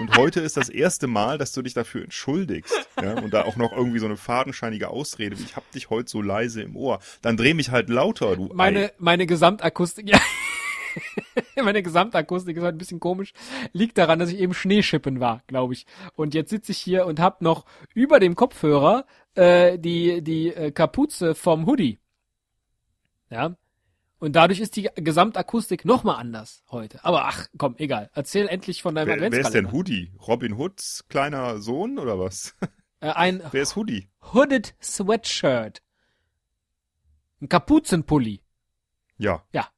Und 0.00 0.16
heute 0.16 0.40
ist 0.40 0.56
das 0.56 0.70
erste 0.70 1.06
Mal, 1.06 1.36
dass 1.36 1.52
du 1.52 1.60
dich 1.60 1.74
dafür 1.74 2.02
entschuldigst. 2.04 2.88
Ja? 3.02 3.20
Und 3.20 3.34
da 3.34 3.44
auch 3.44 3.56
noch 3.56 3.70
irgendwie 3.70 3.98
so 3.98 4.06
eine 4.06 4.16
fadenscheinige 4.16 4.88
Ausrede, 4.88 5.38
wie 5.38 5.42
ich 5.42 5.56
hab 5.56 5.70
dich 5.72 5.90
heute 5.90 6.10
so 6.10 6.22
leise 6.22 6.62
im 6.62 6.74
Ohr. 6.74 7.00
Dann 7.20 7.36
dreh 7.36 7.52
mich 7.52 7.70
halt 7.70 7.90
lauter, 7.90 8.34
du 8.34 8.48
Meine, 8.54 8.86
Ei. 8.86 8.92
meine 8.98 9.26
Gesamtakustik, 9.26 10.08
ja. 10.08 10.18
meine 11.62 11.82
Gesamtakustik 11.82 12.56
ist 12.56 12.62
halt 12.62 12.76
ein 12.76 12.78
bisschen 12.78 12.98
komisch. 12.98 13.34
Liegt 13.74 13.98
daran, 13.98 14.18
dass 14.20 14.30
ich 14.30 14.38
eben 14.38 14.54
Schneeschippen 14.54 15.20
war, 15.20 15.42
glaube 15.48 15.74
ich. 15.74 15.84
Und 16.14 16.32
jetzt 16.32 16.48
sitze 16.48 16.72
ich 16.72 16.78
hier 16.78 17.04
und 17.04 17.20
hab 17.20 17.42
noch 17.42 17.66
über 17.92 18.18
dem 18.20 18.36
Kopfhörer 18.36 19.04
äh, 19.34 19.78
die, 19.78 20.22
die 20.22 20.48
äh, 20.48 20.70
Kapuze 20.70 21.34
vom 21.34 21.66
Hoodie. 21.66 21.98
Ja. 23.28 23.54
Und 24.20 24.36
dadurch 24.36 24.60
ist 24.60 24.76
die 24.76 24.88
Gesamtakustik 24.96 25.86
noch 25.86 26.04
mal 26.04 26.16
anders 26.16 26.62
heute. 26.70 27.02
Aber 27.04 27.24
ach, 27.24 27.48
komm, 27.56 27.74
egal. 27.78 28.10
Erzähl 28.12 28.46
endlich 28.48 28.82
von 28.82 28.94
deinem 28.94 29.08
Wer, 29.08 29.16
wer 29.16 29.28
ist 29.28 29.34
Adventskalender. 29.46 29.70
denn 29.70 29.78
Hoodie? 29.78 30.12
Robin 30.28 30.58
Hoods 30.58 31.06
kleiner 31.08 31.58
Sohn 31.58 31.98
oder 31.98 32.18
was? 32.18 32.54
Äh, 33.02 33.12
ein 33.12 33.42
Wer 33.50 33.62
ist 33.62 33.76
Hoodie? 33.76 34.10
Hooded 34.34 34.74
Sweatshirt. 34.82 35.82
Ein 37.40 37.48
Kapuzenpulli. 37.48 38.42
Ja. 39.16 39.42
Ja. 39.54 39.68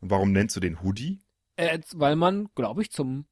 Und 0.00 0.10
warum 0.10 0.32
nennst 0.32 0.56
du 0.56 0.60
den 0.60 0.82
Hoodie? 0.82 1.20
Äh, 1.56 1.78
weil 1.92 2.16
man, 2.16 2.48
glaube 2.54 2.80
ich, 2.80 2.90
zum 2.90 3.26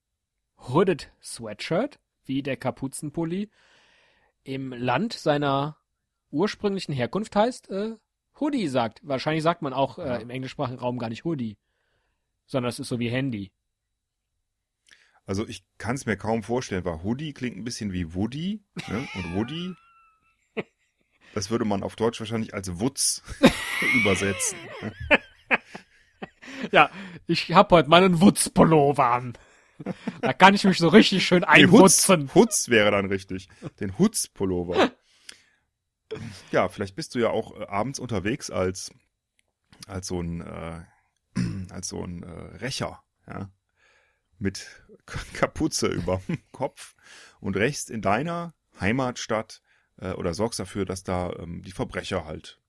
Hooded 0.58 1.10
Sweatshirt, 1.22 1.98
wie 2.26 2.42
der 2.42 2.58
Kapuzenpulli, 2.58 3.48
im 4.44 4.74
Land 4.74 5.14
seiner 5.14 5.78
ursprünglichen 6.30 6.92
Herkunft 6.92 7.34
heißt, 7.34 7.70
äh, 7.70 7.96
Hoodie 8.40 8.68
sagt. 8.68 9.00
Wahrscheinlich 9.02 9.42
sagt 9.42 9.62
man 9.62 9.72
auch 9.72 9.98
äh, 9.98 10.06
Ja. 10.06 10.16
im 10.16 10.30
englischsprachigen 10.30 10.78
Raum 10.80 10.98
gar 10.98 11.08
nicht 11.08 11.24
Hoodie, 11.24 11.56
sondern 12.46 12.68
es 12.70 12.78
ist 12.78 12.88
so 12.88 12.98
wie 12.98 13.08
Handy. 13.10 13.50
Also 15.26 15.46
ich 15.46 15.62
kann 15.76 15.94
es 15.96 16.06
mir 16.06 16.16
kaum 16.16 16.42
vorstellen, 16.42 16.84
weil 16.84 17.02
Hoodie 17.02 17.32
klingt 17.34 17.56
ein 17.56 17.64
bisschen 17.64 17.92
wie 17.92 18.14
Woody. 18.14 18.62
Ne? 18.88 19.06
Und 19.14 19.34
Woody, 19.34 19.74
das 21.34 21.50
würde 21.50 21.64
man 21.66 21.82
auf 21.82 21.96
Deutsch 21.96 22.18
wahrscheinlich 22.20 22.54
als 22.54 22.80
Wutz 22.80 23.22
übersetzen. 23.94 24.58
Ja, 26.72 26.90
ich 27.26 27.52
hab 27.52 27.70
heute 27.72 27.88
meinen 27.90 28.20
Wutzpullover 28.20 29.04
an. 29.06 29.34
Da 30.22 30.32
kann 30.32 30.54
ich 30.54 30.64
mich 30.64 30.78
so 30.78 30.88
richtig 30.88 31.24
schön 31.24 31.44
Nee, 31.54 31.66
Hutz, 31.66 32.08
einwutzen. 32.10 32.34
Hutz 32.34 32.68
wäre 32.68 32.90
dann 32.90 33.06
richtig. 33.06 33.48
Den 33.78 33.96
Hutz-Pullover. 33.98 34.90
Ja, 36.52 36.68
vielleicht 36.68 36.96
bist 36.96 37.14
du 37.14 37.18
ja 37.18 37.30
auch 37.30 37.58
äh, 37.58 37.64
abends 37.66 37.98
unterwegs 37.98 38.50
als, 38.50 38.92
als 39.86 40.06
so 40.06 40.20
ein, 40.20 40.40
äh, 40.40 40.82
als 41.70 41.88
so 41.88 42.02
ein 42.02 42.22
äh, 42.22 42.56
Rächer, 42.56 43.02
ja. 43.26 43.50
Mit 44.38 44.84
Kapuze 45.34 45.88
über 45.88 46.22
dem 46.28 46.38
Kopf 46.52 46.94
und 47.40 47.56
rächst 47.56 47.90
in 47.90 48.02
deiner 48.02 48.54
Heimatstadt 48.80 49.60
äh, 49.96 50.12
oder 50.12 50.32
sorgst 50.34 50.60
dafür, 50.60 50.84
dass 50.84 51.02
da 51.02 51.32
ähm, 51.32 51.62
die 51.62 51.72
Verbrecher 51.72 52.24
halt 52.24 52.60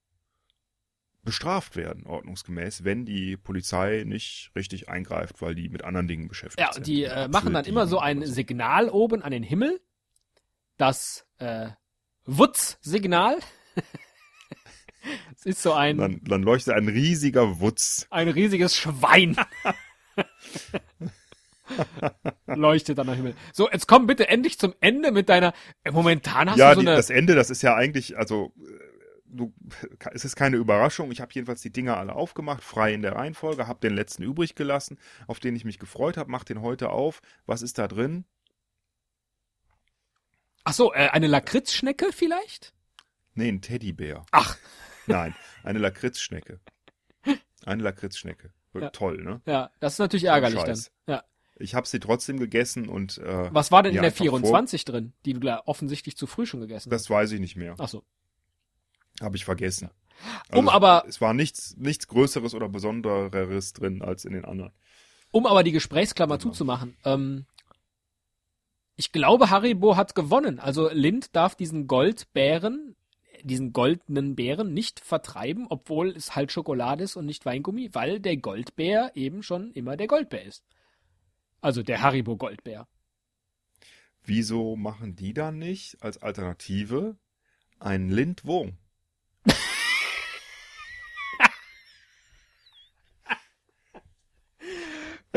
bestraft 1.23 1.75
werden, 1.75 2.07
ordnungsgemäß, 2.07 2.83
wenn 2.85 3.05
die 3.05 3.37
Polizei 3.37 4.03
nicht 4.05 4.51
richtig 4.55 4.89
eingreift, 4.89 5.41
weil 5.41 5.53
die 5.53 5.69
mit 5.69 5.83
anderen 5.83 6.07
Dingen 6.07 6.27
beschäftigt 6.27 6.65
Ja, 6.65 6.73
sind. 6.73 6.87
die 6.87 7.01
mit 7.01 7.11
äh, 7.11 7.27
machen 7.27 7.53
dann 7.53 7.65
immer 7.65 7.87
so 7.87 7.99
ein 7.99 8.25
Signal 8.25 8.89
oben 8.89 9.21
an 9.21 9.31
den 9.31 9.43
Himmel. 9.43 9.79
Das 10.77 11.27
äh, 11.37 11.69
Wutz-Signal. 12.37 13.39
Es 15.33 15.45
ist 15.45 15.61
so 15.61 15.71
ein, 15.71 15.97
Dann, 15.97 16.19
dann 16.25 16.43
leuchtet 16.43 16.73
ein 16.73 16.89
riesiger 16.89 17.61
Wutz. 17.61 18.05
ein 18.09 18.27
riesiges 18.27 18.75
Schwein. 18.75 19.37
Leuchtet 22.47 22.97
dann 22.97 23.07
am 23.07 23.15
Himmel. 23.15 23.35
So, 23.53 23.69
jetzt 23.71 23.87
komm 23.87 24.07
bitte 24.07 24.27
endlich 24.27 24.59
zum 24.59 24.73
Ende 24.81 25.13
mit 25.13 25.29
deiner. 25.29 25.53
Äh, 25.83 25.91
momentan 25.91 26.49
hast 26.49 26.57
ja, 26.57 26.71
du 26.71 26.75
so 26.75 26.81
die, 26.81 26.87
eine. 26.87 26.97
das 26.97 27.09
Ende, 27.09 27.35
das 27.35 27.49
ist 27.49 27.61
ja 27.61 27.75
eigentlich, 27.75 28.17
also 28.17 28.53
äh, 28.57 28.67
du, 29.25 29.53
es 30.11 30.25
ist 30.25 30.35
keine 30.35 30.57
Überraschung. 30.57 31.11
Ich 31.11 31.21
habe 31.21 31.31
jedenfalls 31.33 31.61
die 31.61 31.71
Dinger 31.71 31.97
alle 31.97 32.13
aufgemacht, 32.13 32.63
frei 32.63 32.93
in 32.93 33.01
der 33.01 33.15
Reihenfolge, 33.15 33.67
habe 33.67 33.79
den 33.79 33.95
letzten 33.95 34.23
übrig 34.23 34.55
gelassen, 34.55 34.97
auf 35.27 35.39
den 35.39 35.55
ich 35.55 35.63
mich 35.63 35.79
gefreut 35.79 36.17
habe, 36.17 36.29
mach 36.29 36.43
den 36.43 36.61
heute 36.61 36.89
auf. 36.89 37.21
Was 37.45 37.61
ist 37.61 37.77
da 37.77 37.87
drin? 37.87 38.25
Ach 40.69 40.73
so, 40.73 40.93
äh, 40.93 41.09
eine 41.09 41.25
Lakritzschnecke 41.25 42.11
vielleicht? 42.13 42.73
Nee, 43.33 43.47
ein 43.49 43.61
Teddybär. 43.61 44.23
Ach. 44.31 44.55
Nein, 45.07 45.33
eine 45.63 45.79
Lakritzschnecke. 45.79 46.59
Eine 47.65 47.81
Lakritzschnecke. 47.83 48.53
Ja. 48.75 48.91
Toll, 48.91 49.23
ne? 49.23 49.41
Ja, 49.47 49.71
das 49.79 49.93
ist 49.93 49.99
natürlich 49.99 50.25
ärgerlich 50.25 50.61
dann. 50.61 50.79
Ja. 51.07 51.23
Ich 51.57 51.73
habe 51.73 51.87
sie 51.87 51.99
trotzdem 51.99 52.37
gegessen 52.39 52.87
und 52.87 53.17
äh, 53.17 53.49
Was 53.53 53.71
war 53.71 53.81
denn 53.81 53.93
Ja, 53.93 53.99
in 53.99 54.03
der 54.03 54.11
einfach 54.11 54.25
vor- 54.25 54.39
24 54.39 54.85
drin, 54.85 55.13
die 55.25 55.33
du 55.33 55.39
da 55.39 55.63
offensichtlich 55.65 56.15
zu 56.15 56.27
früh 56.27 56.45
schon 56.45 56.59
gegessen 56.61 56.91
hast? 56.91 57.01
das 57.01 57.09
weiß 57.09 57.31
ich 57.31 57.39
nicht 57.39 57.55
mehr. 57.55 57.73
Ach 57.79 57.89
so. 57.89 58.03
Habe 59.21 59.35
ich 59.37 59.45
vergessen. 59.45 59.89
Um 60.51 60.67
Also, 60.67 60.71
aber- 60.71 61.03
Es 61.07 61.19
war 61.19 61.33
nichts, 61.33 61.75
nichts 61.77 62.07
Größeres 62.07 62.53
oder 62.53 62.69
Besondereres 62.69 63.73
drin 63.73 64.03
als 64.03 64.23
in 64.23 64.33
den 64.33 64.45
anderen. 64.45 64.71
Um 65.31 65.47
aber 65.47 65.63
die 65.63 65.71
Gesprächsklammer 65.71 66.37
Genau. 66.37 66.51
zuzumachen, 66.51 66.95
ähm, 67.05 67.45
ich 68.99 69.13
glaube, 69.13 69.49
Haribo 69.49 69.95
hat 69.95 70.13
gewonnen. 70.13 70.59
Also 70.59 70.89
Lind 70.89 71.33
darf 71.33 71.55
diesen 71.55 71.87
Goldbären, 71.87 72.97
diesen 73.43 73.71
goldenen 73.71 74.35
Bären 74.35 74.73
nicht 74.73 74.99
vertreiben, 74.99 75.67
obwohl 75.69 76.09
es 76.09 76.35
halt 76.35 76.51
Schokolade 76.51 77.05
ist 77.05 77.15
und 77.15 77.25
nicht 77.25 77.45
Weingummi, 77.45 77.91
weil 77.93 78.19
der 78.19 78.35
Goldbär 78.35 79.11
eben 79.15 79.41
schon 79.41 79.71
immer 79.71 79.95
der 79.95 80.07
Goldbär 80.07 80.43
ist. 80.43 80.65
Also 81.61 81.81
der 81.81 82.01
Haribo 82.01 82.35
Goldbär. 82.35 82.89
Wieso 84.21 84.75
machen 84.75 85.15
die 85.15 85.33
dann 85.33 85.59
nicht 85.59 86.03
als 86.03 86.17
Alternative 86.17 87.15
einen 87.79 88.09
Lindwurm? 88.09 88.73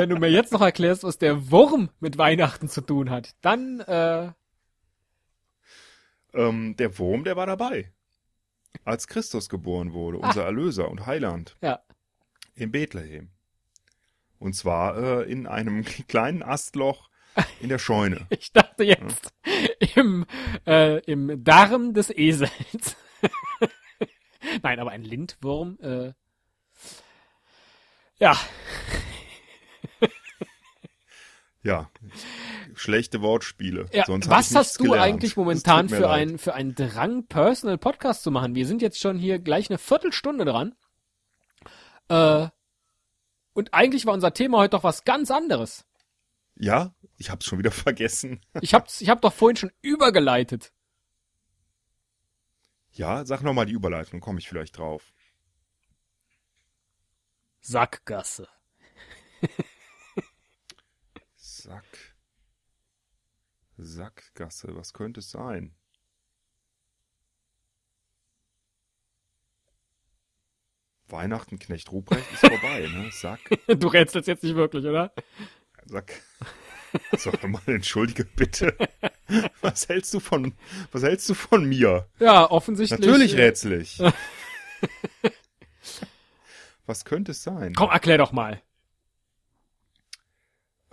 Wenn 0.02 0.08
du 0.08 0.18
mir 0.18 0.30
jetzt 0.32 0.52
noch 0.52 0.62
erklärst, 0.62 1.04
was 1.04 1.16
der 1.16 1.52
Wurm 1.52 1.88
mit 2.00 2.18
Weihnachten 2.18 2.68
zu 2.68 2.80
tun 2.80 3.08
hat, 3.08 3.36
dann 3.40 3.78
äh, 3.78 4.32
Ähm, 6.34 6.74
der 6.76 6.98
Wurm, 6.98 7.22
der 7.22 7.36
war 7.36 7.46
dabei. 7.46 7.92
Als 8.84 9.06
Christus 9.06 9.48
geboren 9.48 9.92
wurde, 9.92 10.18
unser 10.18 10.42
Erlöser 10.42 10.90
und 10.90 11.06
Heiland 11.06 11.56
ja. 11.62 11.84
in 12.56 12.72
Bethlehem. 12.72 13.30
Und 14.40 14.54
zwar 14.54 14.96
äh, 14.96 15.30
in 15.30 15.46
einem 15.46 15.84
kleinen 16.08 16.42
Astloch 16.42 17.08
in 17.60 17.68
der 17.68 17.78
Scheune. 17.78 18.26
Ich 18.30 18.52
dachte 18.52 18.82
jetzt 18.82 19.32
im, 19.94 20.26
äh, 20.66 20.98
im 21.04 21.44
Darm 21.44 21.94
des 21.94 22.10
Esels. 22.10 22.96
Nein, 24.64 24.80
aber 24.80 24.90
ein 24.90 25.04
Lindwurm, 25.04 25.78
äh, 25.80 26.12
ja, 28.18 28.36
Ja, 31.62 31.90
schlechte 32.74 33.22
Wortspiele. 33.22 33.86
ja. 33.92 34.04
Was 34.08 34.54
hast 34.54 34.80
du 34.80 34.84
gelernt. 34.84 35.02
eigentlich 35.02 35.36
momentan 35.36 35.88
für 35.88 36.00
leid. 36.00 36.28
ein, 36.30 36.38
für 36.38 36.54
einen 36.54 36.74
Drang, 36.74 37.26
Personal 37.26 37.78
Podcast 37.78 38.24
zu 38.24 38.30
machen? 38.32 38.54
Wir 38.54 38.66
sind 38.66 38.82
jetzt 38.82 38.98
schon 39.00 39.16
hier 39.18 39.38
gleich 39.38 39.70
eine 39.70 39.78
Viertelstunde 39.78 40.44
dran. 40.44 40.74
Äh, 42.08 42.48
und 43.52 43.72
eigentlich 43.74 44.06
war 44.06 44.14
unser 44.14 44.34
Thema 44.34 44.58
heute 44.58 44.70
doch 44.70 44.84
was 44.84 45.04
ganz 45.04 45.30
anderes. 45.30 45.84
Ja, 46.56 46.94
ich 47.16 47.30
hab's 47.30 47.46
schon 47.46 47.58
wieder 47.58 47.70
vergessen. 47.70 48.40
Ich 48.60 48.74
hab's, 48.74 49.00
ich 49.00 49.08
hab 49.08 49.22
doch 49.22 49.32
vorhin 49.32 49.56
schon 49.56 49.72
übergeleitet. 49.82 50.72
Ja, 52.90 53.24
sag 53.24 53.42
noch 53.42 53.54
mal 53.54 53.66
die 53.66 53.72
Überleitung, 53.72 54.20
komme 54.20 54.38
ich 54.38 54.48
vielleicht 54.48 54.78
drauf. 54.78 55.12
Sackgasse. 57.60 58.48
Sack. 61.62 62.16
Sackgasse, 63.78 64.74
was 64.74 64.92
könnte 64.92 65.20
es 65.20 65.30
sein? 65.30 65.76
Weihnachten, 71.06 71.60
Knecht 71.60 71.92
Ruprecht 71.92 72.32
ist 72.32 72.40
vorbei, 72.40 72.88
ne? 72.92 73.10
Sack, 73.12 73.38
Du 73.78 73.86
rätselst 73.86 74.26
jetzt 74.26 74.42
nicht 74.42 74.56
wirklich, 74.56 74.84
oder? 74.86 75.12
Sack. 75.84 76.20
So, 77.16 77.30
hör 77.30 77.48
mal, 77.48 77.62
entschuldige 77.66 78.24
bitte. 78.24 78.76
Was 79.60 79.88
hältst 79.88 80.12
du 80.14 80.20
von, 80.20 80.54
was 80.90 81.04
hältst 81.04 81.28
du 81.28 81.34
von 81.34 81.64
mir? 81.64 82.08
Ja, 82.18 82.50
offensichtlich. 82.50 82.98
Natürlich 83.00 83.36
rätsel 83.36 83.80
ich. 83.80 83.98
Was 86.86 87.04
könnte 87.04 87.30
es 87.30 87.42
sein? 87.42 87.72
Komm, 87.74 87.88
erklär 87.88 88.18
doch 88.18 88.32
mal. 88.32 88.60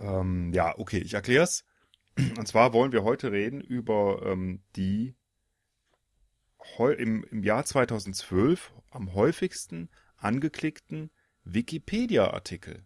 Ähm, 0.00 0.52
ja, 0.52 0.76
okay, 0.78 0.98
ich 0.98 1.14
erklär's. 1.14 1.64
Und 2.36 2.48
zwar 2.48 2.72
wollen 2.72 2.92
wir 2.92 3.04
heute 3.04 3.32
reden 3.32 3.60
über 3.60 4.22
ähm, 4.24 4.62
die 4.76 5.14
im, 6.78 7.24
im 7.24 7.42
Jahr 7.42 7.64
2012 7.64 8.72
am 8.90 9.14
häufigsten 9.14 9.90
angeklickten 10.16 11.10
Wikipedia-Artikel. 11.44 12.84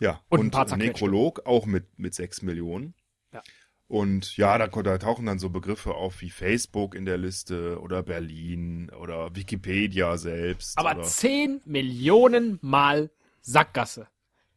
Ja, 0.00 0.20
Und 0.28 0.40
und, 0.40 0.46
ein 0.46 0.50
paar. 0.66 0.76
Nekrolog 0.76 1.46
auch 1.46 1.66
mit, 1.66 1.98
mit 1.98 2.14
6 2.14 2.42
Millionen. 2.42 2.94
Ja. 3.32 3.42
Und 3.88 4.36
ja, 4.36 4.58
da, 4.58 4.66
da 4.66 4.98
tauchen 4.98 5.26
dann 5.26 5.38
so 5.38 5.48
Begriffe 5.50 5.94
auf 5.94 6.20
wie 6.20 6.30
Facebook 6.30 6.94
in 6.94 7.04
der 7.06 7.18
Liste 7.18 7.80
oder 7.80 8.02
Berlin 8.02 8.90
oder 8.90 9.34
Wikipedia 9.36 10.16
selbst. 10.18 10.76
Aber 10.76 10.96
oder, 10.96 11.02
10 11.04 11.62
Millionen 11.64 12.58
Mal 12.62 13.10
Sackgasse. 13.42 14.08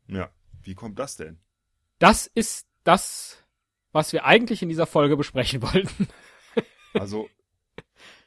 ja, 0.08 0.30
wie 0.64 0.74
kommt 0.74 0.98
das 0.98 1.16
denn? 1.16 1.40
Das 2.00 2.26
ist 2.28 2.68
das, 2.84 3.44
was 3.92 4.14
wir 4.14 4.26
eigentlich 4.26 4.62
in 4.64 4.70
dieser 4.70 4.88
Folge 4.88 5.16
besprechen 5.18 5.62
wollten. 5.62 6.08
Also, 6.96 7.30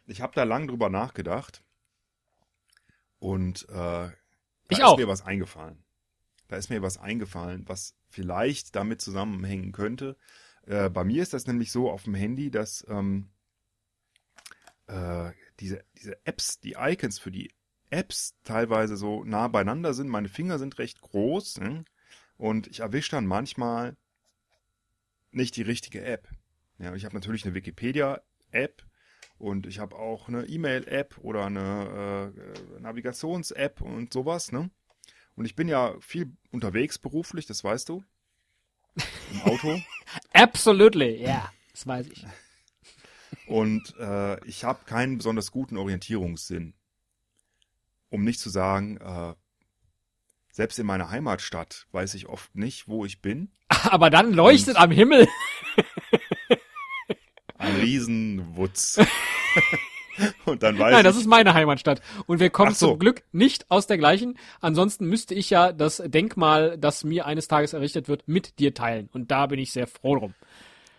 ich 0.06 0.20
habe 0.20 0.34
da 0.36 0.44
lang 0.44 0.68
drüber 0.68 0.88
nachgedacht 0.88 1.64
und 3.18 3.68
äh, 3.68 3.72
da 3.72 4.12
Ich 4.68 4.78
ist 4.78 4.84
auch. 4.84 4.96
mir 4.96 5.08
was 5.08 5.22
eingefallen. 5.26 5.82
Da 6.52 6.58
ist 6.58 6.68
mir 6.68 6.82
was 6.82 6.98
eingefallen, 6.98 7.66
was 7.66 7.94
vielleicht 8.10 8.76
damit 8.76 9.00
zusammenhängen 9.00 9.72
könnte. 9.72 10.18
Äh, 10.66 10.90
bei 10.90 11.02
mir 11.02 11.22
ist 11.22 11.32
das 11.32 11.46
nämlich 11.46 11.72
so 11.72 11.90
auf 11.90 12.02
dem 12.02 12.12
Handy, 12.12 12.50
dass 12.50 12.86
ähm, 12.90 13.30
äh, 14.86 15.30
diese, 15.60 15.82
diese 15.96 16.18
Apps, 16.26 16.60
die 16.60 16.76
Icons 16.78 17.18
für 17.18 17.30
die 17.30 17.50
Apps 17.88 18.36
teilweise 18.44 18.98
so 18.98 19.24
nah 19.24 19.48
beieinander 19.48 19.94
sind. 19.94 20.10
Meine 20.10 20.28
Finger 20.28 20.58
sind 20.58 20.78
recht 20.78 21.00
groß 21.00 21.60
ne? 21.60 21.86
und 22.36 22.66
ich 22.66 22.80
erwische 22.80 23.12
dann 23.12 23.24
manchmal 23.24 23.96
nicht 25.30 25.56
die 25.56 25.62
richtige 25.62 26.04
App. 26.04 26.28
Ja, 26.78 26.94
ich 26.94 27.06
habe 27.06 27.14
natürlich 27.14 27.46
eine 27.46 27.54
Wikipedia-App 27.54 28.84
und 29.38 29.66
ich 29.66 29.78
habe 29.78 29.96
auch 29.96 30.28
eine 30.28 30.44
E-Mail-App 30.44 31.16
oder 31.22 31.46
eine 31.46 32.34
äh, 32.36 32.80
Navigations-App 32.80 33.80
und 33.80 34.12
sowas. 34.12 34.52
Ne? 34.52 34.68
Und 35.34 35.44
ich 35.44 35.54
bin 35.54 35.68
ja 35.68 35.94
viel 36.00 36.30
unterwegs 36.50 36.98
beruflich, 36.98 37.46
das 37.46 37.64
weißt 37.64 37.88
du. 37.88 38.04
Im 39.32 39.42
Auto. 39.42 39.80
Absolutely, 40.32 41.22
ja, 41.22 41.50
das 41.70 41.86
weiß 41.86 42.08
ich. 42.08 42.26
Und 43.46 43.94
äh, 43.98 44.44
ich 44.46 44.64
habe 44.64 44.84
keinen 44.84 45.16
besonders 45.16 45.50
guten 45.50 45.76
Orientierungssinn. 45.76 46.74
Um 48.10 48.24
nicht 48.24 48.40
zu 48.40 48.50
sagen, 48.50 48.98
äh, 48.98 49.34
selbst 50.52 50.78
in 50.78 50.86
meiner 50.86 51.10
Heimatstadt 51.10 51.86
weiß 51.92 52.12
ich 52.14 52.26
oft 52.26 52.54
nicht, 52.54 52.88
wo 52.88 53.06
ich 53.06 53.22
bin. 53.22 53.50
Aber 53.68 54.10
dann 54.10 54.32
leuchtet 54.32 54.76
am 54.76 54.90
Himmel. 54.90 55.26
Ein 57.56 57.76
Riesenwutz. 57.76 59.00
Und 60.44 60.62
dann 60.62 60.78
weiß 60.78 60.92
Nein, 60.92 61.04
das 61.04 61.16
ich, 61.16 61.22
ist 61.22 61.26
meine 61.26 61.54
Heimatstadt. 61.54 62.00
Und 62.26 62.40
wir 62.40 62.50
kommen 62.50 62.74
so. 62.74 62.90
zum 62.90 62.98
Glück 62.98 63.22
nicht 63.32 63.70
aus 63.70 63.86
der 63.86 63.98
gleichen. 63.98 64.38
Ansonsten 64.60 65.06
müsste 65.06 65.34
ich 65.34 65.50
ja 65.50 65.72
das 65.72 66.02
Denkmal, 66.04 66.78
das 66.78 67.04
mir 67.04 67.26
eines 67.26 67.48
Tages 67.48 67.72
errichtet 67.72 68.08
wird, 68.08 68.26
mit 68.26 68.58
dir 68.58 68.74
teilen. 68.74 69.08
Und 69.12 69.30
da 69.30 69.46
bin 69.46 69.58
ich 69.58 69.72
sehr 69.72 69.86
froh 69.86 70.16
drum. 70.16 70.34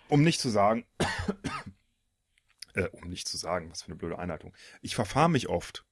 um 0.10 0.23
nicht 0.23 0.39
zu 0.39 0.49
sagen, 0.49 0.86
äh, 2.73 2.88
um 2.91 3.10
nicht 3.10 3.28
zu 3.28 3.38
sagen, 3.38 3.69
was 3.71 3.84
für 3.84 3.88
eine 3.88 3.95
blöde 3.95 4.19
Einleitung. 4.19 4.54
Ich 4.82 4.95
verfahre 4.95 5.30
mich 5.30 5.49
oft. 5.49 5.86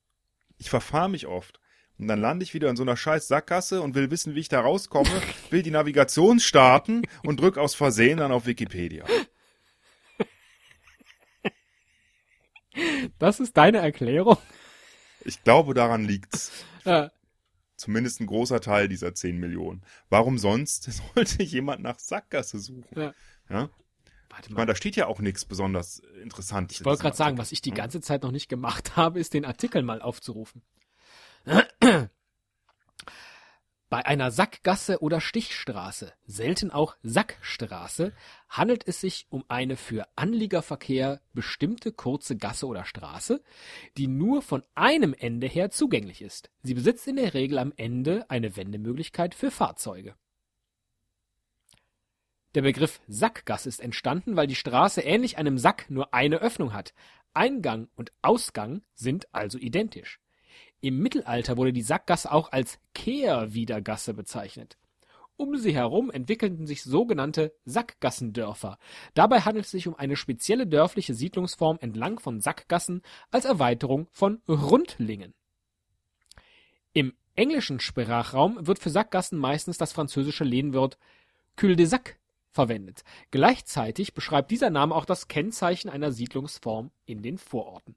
Ich 0.58 0.70
verfahre 0.70 1.10
mich 1.10 1.28
oft. 1.28 1.60
Und 1.98 2.08
dann 2.08 2.20
lande 2.20 2.44
ich 2.44 2.56
wieder 2.56 2.70
in 2.70 2.76
so 2.76 2.82
einer 2.82 2.98
scheiß 2.98 3.28
Sackgasse 3.28 3.82
und 3.82 3.94
will 3.94 4.10
wissen, 4.10 4.34
wie 4.34 4.40
ich 4.40 4.50
da 4.50 4.62
rauskomme, 4.62 5.10
will 5.52 5.62
die 5.62 5.72
Navigation 5.72 6.40
starten 6.40 7.04
und 7.24 7.40
drück 7.40 7.58
aus 7.58 7.76
Versehen 7.76 8.18
dann 8.18 8.32
auf 8.32 8.48
Wikipedia. 8.48 9.06
Das 13.22 13.40
ist 13.40 13.56
deine 13.56 13.78
Erklärung. 13.78 14.38
Ich 15.24 15.44
glaube, 15.44 15.76
daran 15.76 16.04
liegt's. 16.04 16.52
Äh, 16.86 17.10
Zumindest 17.76 18.20
ein 18.20 18.26
großer 18.26 18.62
Teil 18.62 18.88
dieser 18.88 19.14
10 19.14 19.38
Millionen. 19.38 19.84
Warum 20.10 20.40
sonst 20.40 20.90
sollte 21.16 21.44
jemand 21.44 21.84
nach 21.84 22.00
Sackgasse 22.00 22.58
suchen? 22.58 22.88
Ja. 22.96 23.14
Ja? 23.48 23.70
warte 24.28 24.46
Ich 24.46 24.50
mal. 24.50 24.62
meine, 24.62 24.72
da 24.72 24.76
steht 24.76 24.96
ja 24.96 25.06
auch 25.06 25.20
nichts 25.20 25.46
besonders 25.46 26.00
Interessantes. 26.24 26.80
Ich 26.80 26.86
wollte 26.86 27.04
gerade 27.04 27.16
sagen, 27.16 27.38
was 27.38 27.52
ich 27.52 27.62
die 27.62 27.70
ganze 27.70 28.02
Zeit 28.02 28.24
noch 28.24 28.32
nicht 28.32 28.50
gemacht 28.50 28.96
habe, 28.96 29.20
ist 29.20 29.36
den 29.36 29.46
Artikel 29.46 29.84
mal 29.84 30.02
aufzurufen. 30.02 30.64
Bei 33.92 34.06
einer 34.06 34.32
Sackgasse 34.32 35.02
oder 35.02 35.20
Stichstraße, 35.20 36.14
selten 36.26 36.72
auch 36.72 36.96
Sackstraße, 37.04 38.14
handelt 38.48 38.88
es 38.88 39.02
sich 39.02 39.28
um 39.30 39.44
eine 39.50 39.76
für 39.76 40.08
Anliegerverkehr 40.16 41.20
bestimmte 41.34 41.92
kurze 41.92 42.38
Gasse 42.38 42.68
oder 42.68 42.86
Straße, 42.86 43.44
die 43.98 44.08
nur 44.08 44.44
von 44.44 44.64
einem 44.76 45.14
Ende 45.14 45.46
her 45.48 45.72
zugänglich 45.72 46.22
ist. 46.22 46.50
Sie 46.64 46.74
besitzt 46.74 47.06
in 47.06 47.18
der 47.18 47.34
Regel 47.34 47.58
am 47.58 47.74
Ende 47.76 48.30
eine 48.30 48.56
Wendemöglichkeit 48.56 49.36
für 49.36 49.52
Fahrzeuge. 49.52 50.16
Der 52.56 52.62
Begriff 52.62 53.02
Sackgasse 53.10 53.68
ist 53.68 53.82
entstanden, 53.82 54.38
weil 54.38 54.48
die 54.48 54.56
Straße 54.56 55.02
ähnlich 55.02 55.38
einem 55.38 55.58
Sack 55.58 55.90
nur 55.90 56.14
eine 56.14 56.38
Öffnung 56.38 56.72
hat. 56.72 56.94
Eingang 57.34 57.90
und 57.96 58.14
Ausgang 58.22 58.84
sind 58.94 59.28
also 59.34 59.58
identisch. 59.58 60.22
Im 60.82 60.98
Mittelalter 61.00 61.58
wurde 61.58 61.74
die 61.74 61.84
Sackgasse 61.84 62.32
auch 62.32 62.52
als 62.52 62.80
Kehrwiedergasse 62.94 64.14
bezeichnet. 64.16 64.78
Um 65.38 65.58
sie 65.58 65.74
herum 65.74 66.12
entwickelten 66.12 66.68
sich 66.68 66.84
sogenannte 66.84 67.54
Sackgassendörfer. 67.66 68.78
Dabei 69.14 69.42
handelt 69.42 69.66
es 69.66 69.72
sich 69.72 69.88
um 69.88 69.96
eine 69.96 70.16
spezielle 70.16 70.68
dörfliche 70.68 71.14
Siedlungsform 71.14 71.78
entlang 71.82 72.20
von 72.20 72.42
Sackgassen 72.42 73.02
als 73.32 73.46
Erweiterung 73.46 74.08
von 74.12 74.42
Rundlingen. 74.48 75.34
Im 76.94 77.14
englischen 77.36 77.80
Sprachraum 77.80 78.68
wird 78.68 78.80
für 78.80 78.90
Sackgassen 78.90 79.40
meistens 79.40 79.78
das 79.78 79.94
französische 79.94 80.44
Lehnwort 80.44 80.98
Cul-de-sac 81.56 82.20
verwendet. 82.52 83.04
Gleichzeitig 83.32 84.14
beschreibt 84.14 84.52
dieser 84.52 84.70
Name 84.70 84.94
auch 84.94 85.06
das 85.06 85.28
Kennzeichen 85.28 85.90
einer 85.90 86.12
Siedlungsform 86.12 86.92
in 87.06 87.22
den 87.22 87.38
Vororten. 87.38 87.96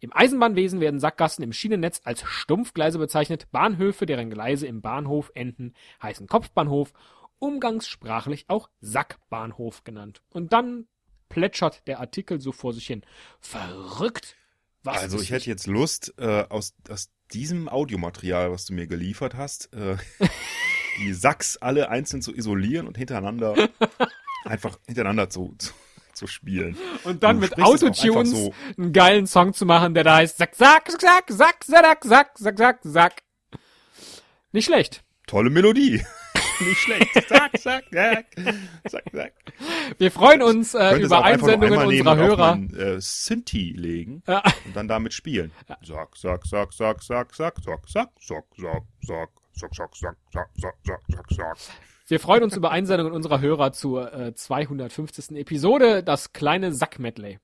Im 0.00 0.12
Eisenbahnwesen 0.12 0.80
werden 0.80 1.00
Sackgassen 1.00 1.42
im 1.42 1.52
Schienennetz 1.52 2.00
als 2.04 2.22
Stumpfgleise 2.22 2.98
bezeichnet. 2.98 3.50
Bahnhöfe, 3.52 4.06
deren 4.06 4.30
Gleise 4.30 4.66
im 4.66 4.80
Bahnhof 4.80 5.30
enden, 5.34 5.74
heißen 6.02 6.26
Kopfbahnhof, 6.26 6.92
umgangssprachlich 7.38 8.46
auch 8.48 8.70
Sackbahnhof 8.80 9.84
genannt. 9.84 10.22
Und 10.30 10.52
dann 10.52 10.86
plätschert 11.28 11.86
der 11.86 12.00
Artikel 12.00 12.40
so 12.40 12.52
vor 12.52 12.72
sich 12.72 12.86
hin. 12.86 13.02
Verrückt! 13.40 14.36
Was 14.82 14.98
Also 14.98 15.20
ich 15.20 15.30
hätte 15.30 15.48
jetzt 15.48 15.66
Lust, 15.66 16.14
äh, 16.18 16.44
aus, 16.48 16.74
aus 16.90 17.10
diesem 17.32 17.68
Audiomaterial, 17.68 18.50
was 18.52 18.66
du 18.66 18.74
mir 18.74 18.86
geliefert 18.86 19.34
hast, 19.34 19.72
äh, 19.72 19.96
die 20.98 21.12
Sacks 21.12 21.56
alle 21.56 21.88
einzeln 21.88 22.22
zu 22.22 22.34
isolieren 22.34 22.86
und 22.86 22.98
hintereinander 22.98 23.70
einfach 24.44 24.78
hintereinander 24.86 25.30
zu, 25.30 25.54
zu, 25.58 25.72
zu 26.14 26.26
spielen. 26.26 26.76
Und 27.04 27.22
dann 27.22 27.36
Du 27.36 27.42
mit 27.42 27.60
Autotunes 27.60 28.30
so. 28.30 28.54
einen 28.78 28.92
geilen 28.92 29.26
Song 29.26 29.52
zu 29.54 29.66
machen, 29.66 29.94
der 29.94 30.04
da 30.04 30.16
heißt 30.16 30.36
Sack, 30.38 30.54
Sack, 30.54 30.90
Sack, 31.00 31.24
Sack, 31.30 31.64
Sack, 31.64 32.04
Sack, 32.04 32.38
Sack, 32.38 32.58
Sack, 32.58 32.78
Sack. 32.82 33.22
Nicht 34.52 34.66
schlecht. 34.66 35.02
Tolle 35.26 35.50
Melodie. 35.50 36.04
Nicht 36.60 36.78
schlecht. 36.78 37.12
Zack, 37.28 37.58
zack, 37.58 37.84
zack, 37.92 38.26
zack, 38.88 39.04
zack. 39.12 39.32
Wir 39.98 40.10
freuen 40.12 40.40
uns 40.42 40.74
äh, 40.74 40.98
über 40.98 41.24
Einsendungen 41.24 41.84
unserer 41.86 42.12
und 42.12 42.18
Hörer. 42.18 42.50
Auf 42.52 42.56
meinen, 42.56 42.74
äh, 42.76 43.00
Synthi 43.00 43.72
legen 43.76 44.22
Ja. 44.28 44.42
und 44.64 44.76
dann 44.76 44.86
damit 44.86 45.12
spielen. 45.14 45.50
Sack, 45.82 46.16
sack, 46.16 46.44
sack, 46.44 46.72
sack, 46.72 47.02
sack, 47.02 47.34
sack, 47.34 47.58
sack, 47.58 47.82
sack, 47.88 48.10
sack, 48.20 48.46
sack, 48.56 48.84
sack, 49.02 49.30
sack, 49.52 49.74
sack, 49.74 49.96
sack, 49.96 50.16
sack, 50.30 50.48
sack, 50.60 50.76
sack, 50.84 51.00
sack, 51.08 51.30
sack. 51.30 51.58
Wir 52.06 52.20
freuen 52.20 52.42
uns 52.42 52.54
über 52.56 52.70
Einsendungen 52.70 53.14
unserer 53.14 53.40
Hörer 53.40 53.72
zur 53.72 54.12
äh, 54.12 54.34
250. 54.34 55.36
Episode, 55.38 56.02
das 56.02 56.34
kleine 56.34 56.72
Sack-Medley. 56.72 57.38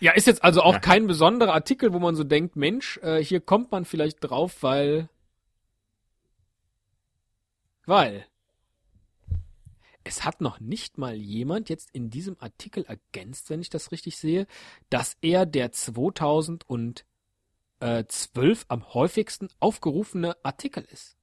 Ja, 0.00 0.12
ist 0.12 0.26
jetzt 0.26 0.42
also 0.42 0.62
auch 0.62 0.80
kein 0.80 1.06
besonderer 1.06 1.52
Artikel, 1.54 1.92
wo 1.92 2.00
man 2.00 2.16
so 2.16 2.24
denkt, 2.24 2.56
Mensch, 2.56 2.98
äh, 3.04 3.22
hier 3.22 3.40
kommt 3.40 3.70
man 3.70 3.84
vielleicht 3.84 4.18
drauf, 4.20 4.64
weil. 4.64 5.08
Weil. 7.86 8.26
Es 10.02 10.24
hat 10.24 10.40
noch 10.40 10.58
nicht 10.58 10.98
mal 10.98 11.14
jemand 11.14 11.68
jetzt 11.68 11.90
in 11.92 12.10
diesem 12.10 12.36
Artikel 12.40 12.84
ergänzt, 12.84 13.48
wenn 13.48 13.60
ich 13.60 13.70
das 13.70 13.92
richtig 13.92 14.16
sehe, 14.16 14.48
dass 14.90 15.16
er 15.20 15.46
der 15.46 15.70
2012 15.70 17.04
am 18.66 18.94
häufigsten 18.94 19.50
aufgerufene 19.60 20.36
Artikel 20.42 20.84
ist. 20.90 21.16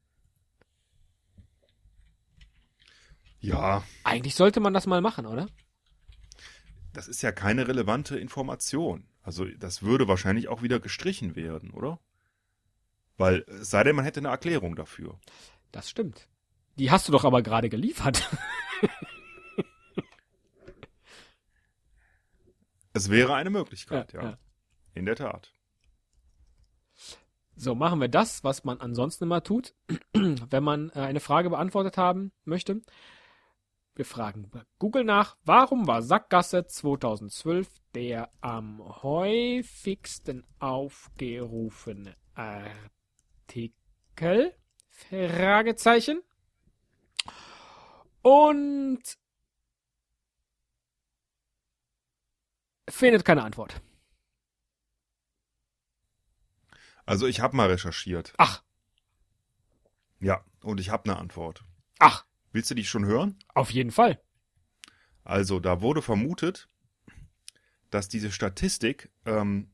Ja, 3.42 3.84
Eigentlich 4.04 4.36
sollte 4.36 4.60
man 4.60 4.74
das 4.74 4.86
mal 4.86 5.02
machen, 5.02 5.26
oder? 5.26 5.48
das 6.94 7.08
ist 7.08 7.22
ja 7.22 7.32
keine 7.32 7.68
relevante 7.68 8.18
Information. 8.18 9.08
Also 9.22 9.46
das 9.46 9.84
würde 9.84 10.08
wahrscheinlich 10.08 10.48
auch 10.48 10.62
wieder 10.62 10.80
gestrichen 10.80 11.36
werden, 11.36 11.72
oder? 11.72 12.00
Weil, 13.18 13.46
es 13.48 13.70
sei 13.70 13.84
denn, 13.84 13.96
man 13.96 14.06
hätte 14.06 14.20
eine 14.20 14.30
Erklärung 14.30 14.76
dafür. 14.76 15.20
Das 15.72 15.90
stimmt. 15.90 16.28
Die 16.78 16.90
hast 16.90 17.08
du 17.08 17.12
doch 17.12 17.26
aber 17.26 17.42
gerade 17.42 17.70
geliefert. 17.70 18.30
Es 22.92 23.10
wäre 23.10 23.36
eine 23.36 23.52
Möglichkeit, 23.52 24.14
ja. 24.14 24.22
Ja, 24.22 24.30
ja. 24.32 24.38
In 24.96 25.06
der 25.06 25.16
Tat. 25.16 25.54
So, 27.56 27.76
machen 27.76 28.02
wir 28.02 28.10
das, 28.10 28.44
was 28.44 28.64
man 28.64 28.82
ansonsten 28.82 29.26
immer 29.26 29.44
tut, 29.44 29.76
wenn 30.14 30.64
man 30.64 30.90
äh, 30.90 31.02
eine 31.02 31.20
Frage 31.20 31.52
beantwortet 31.52 31.98
haben 31.98 32.34
möchte. 32.46 32.82
Wir 34.00 34.06
fragen 34.06 34.50
bei 34.50 34.64
Google 34.78 35.04
nach, 35.04 35.36
warum 35.44 35.86
war 35.86 36.02
Sackgasse 36.02 36.66
2012 36.66 37.68
der 37.94 38.32
am 38.40 38.80
häufigsten 39.04 40.48
aufgerufene 40.58 42.16
Artikel? 42.34 43.76
Fragezeichen. 44.88 46.22
Und 48.22 49.02
findet 52.90 53.26
keine 53.26 53.44
Antwort. 53.44 53.82
Also 57.06 57.28
ich 57.28 57.42
habe 57.42 57.58
mal 57.58 57.68
recherchiert. 57.70 58.34
Ach, 58.38 58.64
Ja, 60.22 60.46
und 60.62 60.80
ich 60.80 60.90
habe 60.90 61.04
eine 61.04 61.20
Antwort. 61.20 61.66
ach, 62.00 62.29
Willst 62.52 62.72
du 62.72 62.76
die 62.76 62.86
schon 62.86 63.06
hören? 63.06 63.38
auf 63.54 63.72
jeden 63.72 63.92
Fall. 63.92 64.22
Also 65.24 65.60
da 65.60 65.82
wurde 65.82 66.02
vermutet, 66.02 66.68
dass 67.92 68.10
diese 68.10 68.32
Statistik 68.32 69.12
ähm, 69.26 69.72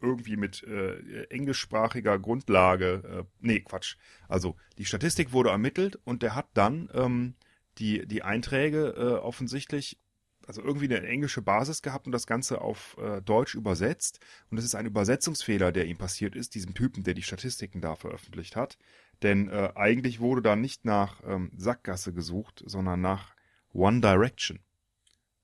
irgendwie 0.00 0.36
mit 0.36 0.62
äh, 0.64 1.24
englischsprachiger 1.26 2.18
Grundlage, 2.18 3.02
äh, 3.20 3.24
nee, 3.40 3.60
Quatsch. 3.60 3.96
Also 4.28 4.56
die 4.78 4.84
Statistik 4.84 5.32
wurde 5.32 5.50
ermittelt 5.50 5.98
und 6.04 6.22
der 6.22 6.34
hat 6.34 6.48
dann 6.54 6.90
ähm, 6.92 7.34
die, 7.78 8.06
die 8.06 8.22
Einträge 8.22 8.94
äh, 8.96 9.14
offensichtlich, 9.14 9.98
also 10.46 10.60
irgendwie 10.62 10.86
eine 10.86 11.06
englische 11.06 11.40
Basis 11.40 11.82
gehabt 11.82 12.06
und 12.06 12.12
das 12.12 12.26
Ganze 12.26 12.60
auf 12.60 12.96
äh, 12.98 13.22
Deutsch 13.22 13.54
übersetzt. 13.54 14.18
Und 14.50 14.58
es 14.58 14.64
ist 14.64 14.74
ein 14.74 14.86
Übersetzungsfehler, 14.86 15.70
der 15.70 15.86
ihm 15.86 15.98
passiert 15.98 16.34
ist, 16.34 16.56
diesem 16.56 16.74
Typen, 16.74 17.04
der 17.04 17.14
die 17.14 17.22
Statistiken 17.22 17.80
da 17.80 17.94
veröffentlicht 17.94 18.56
hat. 18.56 18.76
Denn 19.22 19.48
äh, 19.48 19.72
eigentlich 19.74 20.20
wurde 20.20 20.42
da 20.42 20.56
nicht 20.56 20.84
nach 20.84 21.22
ähm, 21.24 21.52
Sackgasse 21.56 22.12
gesucht, 22.12 22.62
sondern 22.66 23.00
nach 23.00 23.34
One 23.72 24.00
Direction, 24.00 24.58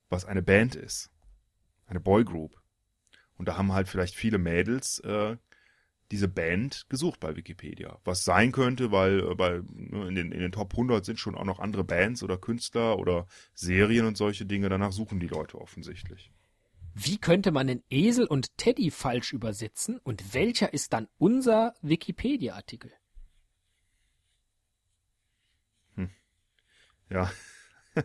was 0.09 0.25
eine 0.25 0.43
Band 0.43 0.75
ist. 0.75 1.11
Eine 1.87 2.01
Boygroup. 2.01 2.61
Und 3.37 3.49
da 3.49 3.57
haben 3.57 3.73
halt 3.73 3.89
vielleicht 3.89 4.15
viele 4.17 4.39
Mädels 4.39 4.99
äh, 5.01 5.37
diese 6.11 6.29
Band 6.29 6.87
gesucht 6.89 7.21
bei 7.21 7.37
Wikipedia. 7.37 7.99
Was 8.05 8.25
sein 8.25 8.53
könnte, 8.53 8.91
weil 8.91 9.21
äh, 9.21 9.35
bei, 9.35 9.61
ne, 9.73 10.09
in, 10.09 10.15
den, 10.15 10.33
in 10.33 10.41
den 10.41 10.53
Top 10.53 10.73
100 10.73 11.05
sind 11.05 11.19
schon 11.19 11.35
auch 11.35 11.45
noch 11.45 11.61
andere 11.61 11.85
Bands 11.85 12.23
oder 12.23 12.37
Künstler 12.37 12.99
oder 12.99 13.27
Serien 13.55 14.07
und 14.07 14.17
solche 14.17 14.47
Dinge. 14.47 14.69
Danach 14.69 14.93
suchen 14.93 15.21
die 15.21 15.29
Leute 15.29 15.61
offensichtlich. 15.61 16.33
Wie 16.95 17.19
könnte 17.19 17.53
man 17.53 17.69
den 17.69 17.85
Esel 17.91 18.27
und 18.27 18.57
Teddy 18.57 18.91
falsch 18.91 19.33
übersetzen 19.33 19.99
und 20.03 20.35
welcher 20.35 20.73
ist 20.73 20.93
dann 20.93 21.07
unser 21.19 21.75
Wikipedia-Artikel? 21.83 22.91
Ja. 27.11 27.31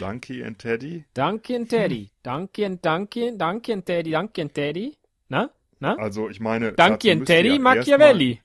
Donkey 0.00 0.42
and 0.42 0.58
Teddy. 0.58 1.04
Danke 1.14 1.66
Teddy. 1.66 2.10
Danke, 2.22 2.76
danke, 2.78 3.36
danke 3.36 3.82
Teddy, 3.84 4.10
danke 4.12 4.48
Teddy. 4.48 4.96
Na? 5.28 5.50
Na? 5.78 5.96
Also 5.96 6.28
ich 6.30 6.40
meine, 6.40 6.72
Danke 6.72 7.14
müsste 7.16 7.34
Teddy 7.34 7.50
ja 7.50 7.58
Machiavelli. 7.58 8.30
erstmal- 8.30 8.44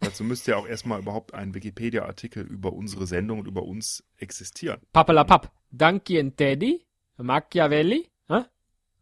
Dazu 0.00 0.24
müsste 0.24 0.50
ja 0.52 0.56
auch 0.58 0.66
erstmal 0.66 0.98
überhaupt 1.00 1.32
ein 1.34 1.54
Wikipedia-Artikel 1.54 2.42
über 2.46 2.72
unsere 2.72 3.06
Sendung 3.06 3.38
und 3.40 3.46
über 3.46 3.62
uns 3.62 4.04
existieren. 4.18 4.80
Pappelapapp. 4.92 5.50
Danke 5.70 6.34
Teddy 6.36 6.84
Machiavelli. 7.16 8.08
Na? 8.28 8.48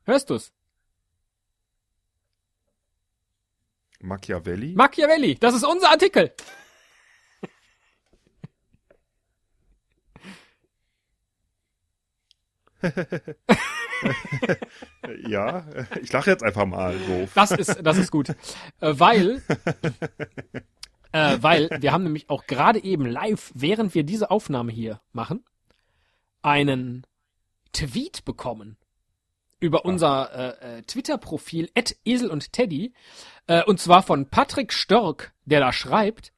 Hörst 0.04 0.30
du's? 0.30 0.52
Machiavelli? 4.00 4.74
Machiavelli. 4.74 5.36
Das 5.36 5.54
ist 5.54 5.64
unser 5.64 5.90
Artikel. 5.90 6.32
ja, 15.26 15.64
ich 16.00 16.12
lache 16.12 16.30
jetzt 16.30 16.42
einfach 16.42 16.66
mal 16.66 16.98
doof. 16.98 17.30
Das 17.34 17.50
ist, 17.52 17.78
das 17.82 17.98
ist 17.98 18.10
gut. 18.10 18.30
Äh, 18.30 18.34
weil, 18.80 19.42
äh, 21.12 21.38
weil 21.40 21.70
wir 21.80 21.92
haben 21.92 22.04
nämlich 22.04 22.30
auch 22.30 22.46
gerade 22.46 22.82
eben 22.82 23.06
live, 23.06 23.52
während 23.54 23.94
wir 23.94 24.04
diese 24.04 24.30
Aufnahme 24.30 24.72
hier 24.72 25.00
machen, 25.12 25.44
einen 26.42 27.06
Tweet 27.72 28.24
bekommen 28.24 28.76
über 29.60 29.84
unser 29.84 30.60
äh, 30.60 30.78
äh, 30.78 30.82
Twitter-Profil 30.82 31.70
Esel 32.04 32.30
und 32.30 32.52
Teddy, 32.52 32.92
äh, 33.46 33.62
und 33.62 33.78
zwar 33.78 34.02
von 34.02 34.28
Patrick 34.28 34.72
Störk, 34.72 35.32
der 35.44 35.60
da 35.60 35.72
schreibt, 35.72 36.32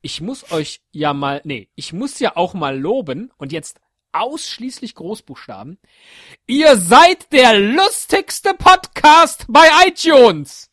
ich 0.00 0.20
muss 0.20 0.50
euch 0.50 0.82
ja 0.90 1.12
mal, 1.12 1.40
nee, 1.44 1.68
ich 1.76 1.92
muss 1.92 2.18
ja 2.18 2.36
auch 2.36 2.54
mal 2.54 2.78
loben 2.78 3.30
und 3.36 3.52
jetzt 3.52 3.80
ausschließlich 4.12 4.94
Großbuchstaben. 4.94 5.78
Ihr 6.46 6.76
seid 6.76 7.32
der 7.32 7.58
lustigste 7.58 8.54
Podcast 8.54 9.46
bei 9.48 9.66
iTunes. 9.86 10.70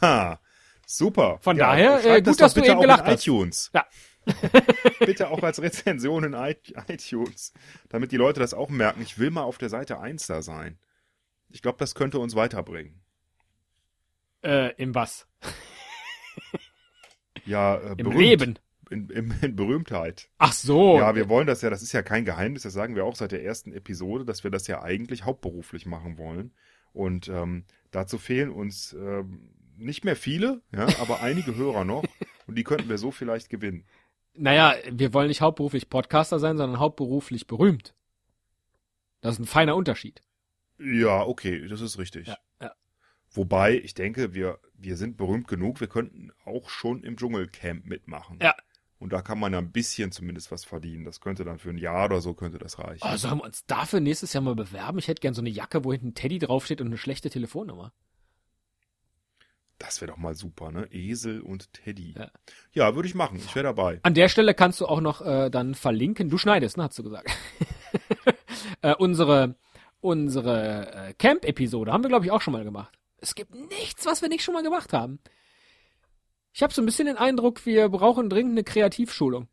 Ha, 0.00 0.40
super. 0.86 1.38
Von 1.40 1.58
daher, 1.58 2.00
schreibt 2.00 2.06
äh, 2.06 2.16
gut, 2.18 2.26
das 2.28 2.36
dass 2.36 2.54
du 2.54 2.62
eben 2.64 2.80
gelacht 2.80 3.04
hast. 3.04 3.26
iTunes. 3.26 3.70
Ja. 3.74 3.86
bitte 4.98 5.30
auch 5.30 5.42
als 5.42 5.62
Rezension 5.62 6.24
in 6.24 6.34
iTunes, 6.34 7.52
damit 7.88 8.10
die 8.10 8.16
Leute 8.16 8.40
das 8.40 8.54
auch 8.54 8.70
merken. 8.70 9.00
Ich 9.02 9.18
will 9.18 9.30
mal 9.30 9.42
auf 9.42 9.58
der 9.58 9.68
Seite 9.68 10.00
1 10.00 10.26
da 10.26 10.42
sein. 10.42 10.78
Ich 11.48 11.62
glaube, 11.62 11.78
das 11.78 11.94
könnte 11.94 12.18
uns 12.18 12.34
weiterbringen. 12.34 13.00
Äh, 14.42 14.74
im 14.76 14.94
was? 14.96 15.28
Ja, 17.46 17.76
äh, 17.76 17.90
Im 17.90 17.96
berühmt. 17.96 18.18
Leben. 18.18 18.58
In, 18.88 19.10
in, 19.10 19.34
in 19.42 19.56
Berühmtheit. 19.56 20.28
Ach 20.38 20.52
so. 20.52 20.98
Ja, 20.98 21.14
wir 21.16 21.28
wollen 21.28 21.46
das 21.46 21.62
ja, 21.62 21.70
das 21.70 21.82
ist 21.82 21.92
ja 21.92 22.02
kein 22.02 22.24
Geheimnis, 22.24 22.62
das 22.62 22.72
sagen 22.72 22.94
wir 22.94 23.04
auch 23.04 23.16
seit 23.16 23.32
der 23.32 23.42
ersten 23.42 23.72
Episode, 23.72 24.24
dass 24.24 24.44
wir 24.44 24.50
das 24.50 24.66
ja 24.68 24.82
eigentlich 24.82 25.24
hauptberuflich 25.24 25.86
machen 25.86 26.18
wollen. 26.18 26.52
Und 26.92 27.28
ähm, 27.28 27.64
dazu 27.90 28.16
fehlen 28.16 28.50
uns 28.50 28.92
ähm, 28.92 29.50
nicht 29.76 30.04
mehr 30.04 30.16
viele, 30.16 30.62
ja, 30.72 30.86
aber 31.00 31.20
einige 31.20 31.54
Hörer 31.56 31.84
noch. 31.84 32.04
Und 32.46 32.56
die 32.56 32.64
könnten 32.64 32.88
wir 32.88 32.98
so 32.98 33.10
vielleicht 33.10 33.50
gewinnen. 33.50 33.84
Naja, 34.34 34.74
wir 34.90 35.12
wollen 35.12 35.28
nicht 35.28 35.40
hauptberuflich 35.40 35.90
Podcaster 35.90 36.38
sein, 36.38 36.56
sondern 36.56 36.78
hauptberuflich 36.78 37.46
berühmt. 37.46 37.94
Das 39.20 39.34
ist 39.34 39.40
ein 39.40 39.46
feiner 39.46 39.76
Unterschied. 39.76 40.22
Ja, 40.78 41.22
okay, 41.22 41.66
das 41.68 41.80
ist 41.80 41.98
richtig. 41.98 42.28
Ja, 42.28 42.36
ja. 42.60 42.72
Wobei, 43.30 43.74
ich 43.78 43.94
denke, 43.94 44.34
wir, 44.34 44.60
wir 44.74 44.96
sind 44.96 45.16
berühmt 45.16 45.48
genug, 45.48 45.80
wir 45.80 45.88
könnten 45.88 46.32
auch 46.44 46.68
schon 46.68 47.02
im 47.02 47.16
Dschungelcamp 47.16 47.86
mitmachen. 47.86 48.38
Ja. 48.40 48.54
Und 48.98 49.12
da 49.12 49.20
kann 49.20 49.38
man 49.38 49.52
ja 49.52 49.58
ein 49.58 49.72
bisschen 49.72 50.10
zumindest 50.10 50.50
was 50.50 50.64
verdienen. 50.64 51.04
Das 51.04 51.20
könnte 51.20 51.44
dann 51.44 51.58
für 51.58 51.70
ein 51.70 51.78
Jahr 51.78 52.06
oder 52.06 52.20
so 52.20 52.32
könnte 52.34 52.58
das 52.58 52.78
reichen. 52.78 53.06
Oh, 53.06 53.16
sollen 53.16 53.38
wir 53.38 53.44
uns 53.44 53.66
dafür 53.66 54.00
nächstes 54.00 54.32
Jahr 54.32 54.42
mal 54.42 54.54
bewerben? 54.54 54.98
Ich 54.98 55.08
hätte 55.08 55.20
gern 55.20 55.34
so 55.34 55.42
eine 55.42 55.50
Jacke, 55.50 55.84
wo 55.84 55.92
hinten 55.92 56.14
Teddy 56.14 56.38
draufsteht 56.38 56.80
und 56.80 56.86
eine 56.86 56.96
schlechte 56.96 57.28
Telefonnummer. 57.28 57.92
Das 59.78 60.00
wäre 60.00 60.10
doch 60.10 60.16
mal 60.16 60.34
super, 60.34 60.70
ne? 60.70 60.88
Esel 60.90 61.42
und 61.42 61.74
Teddy. 61.74 62.14
Ja. 62.16 62.30
Ja, 62.72 62.94
würde 62.94 63.08
ich 63.08 63.14
machen. 63.14 63.36
Ich 63.36 63.54
wäre 63.54 63.64
dabei. 63.64 64.00
An 64.02 64.14
der 64.14 64.30
Stelle 64.30 64.54
kannst 64.54 64.80
du 64.80 64.86
auch 64.86 65.02
noch 65.02 65.20
äh, 65.20 65.50
dann 65.50 65.74
verlinken. 65.74 66.30
Du 66.30 66.38
schneidest, 66.38 66.78
ne, 66.78 66.84
hast 66.84 66.98
du 66.98 67.02
gesagt. 67.02 67.30
äh, 68.80 68.94
unsere 68.94 69.56
unsere 70.00 70.92
äh, 71.08 71.14
Camp-Episode 71.14 71.92
haben 71.92 72.04
wir, 72.04 72.08
glaube 72.08 72.24
ich, 72.24 72.30
auch 72.30 72.40
schon 72.40 72.52
mal 72.52 72.64
gemacht. 72.64 72.96
Es 73.18 73.34
gibt 73.34 73.54
nichts, 73.54 74.06
was 74.06 74.22
wir 74.22 74.28
nicht 74.28 74.44
schon 74.44 74.54
mal 74.54 74.62
gemacht 74.62 74.92
haben. 74.92 75.18
Ich 76.56 76.62
habe 76.62 76.72
so 76.72 76.80
ein 76.80 76.86
bisschen 76.86 77.04
den 77.04 77.18
Eindruck, 77.18 77.66
wir 77.66 77.86
brauchen 77.90 78.30
dringend 78.30 78.52
eine 78.52 78.64
Kreativschulung. 78.64 79.46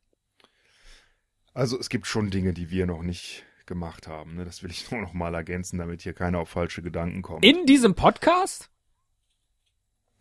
Also 1.54 1.78
es 1.78 1.90
gibt 1.90 2.08
schon 2.08 2.30
Dinge, 2.30 2.54
die 2.54 2.70
wir 2.70 2.86
noch 2.86 3.02
nicht 3.02 3.44
gemacht 3.66 4.08
haben. 4.08 4.36
Ne? 4.36 4.46
Das 4.46 4.64
will 4.64 4.72
ich 4.72 4.90
nur 4.92 5.02
noch 5.02 5.12
mal 5.12 5.36
ergänzen, 5.36 5.80
damit 5.80 6.02
hier 6.02 6.14
keiner 6.14 6.40
auf 6.40 6.48
falsche 6.48 6.82
Gedanken 6.82 7.22
kommt. 7.22 7.44
In 7.44 7.66
diesem 7.66 7.94
Podcast? 7.94 8.70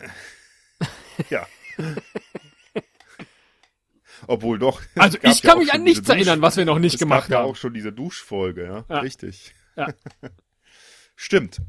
ja. 1.30 1.46
Obwohl 4.26 4.58
doch. 4.58 4.82
Also 4.96 5.18
es 5.22 5.36
ich 5.36 5.44
ja 5.44 5.50
kann 5.50 5.58
auch 5.58 5.62
mich 5.62 5.72
an 5.72 5.84
nichts 5.84 6.08
erinnern, 6.08 6.42
was 6.42 6.56
wir 6.56 6.64
noch 6.64 6.80
nicht 6.80 6.94
es 6.94 6.98
gemacht 6.98 7.28
gab 7.28 7.30
ja 7.30 7.38
haben. 7.38 7.50
auch 7.50 7.56
schon 7.56 7.74
diese 7.74 7.92
Duschfolge, 7.92 8.64
ja. 8.64 8.84
Ja. 8.88 8.98
Richtig. 8.98 9.54
Ja. 9.76 9.94
Stimmt. 11.14 11.62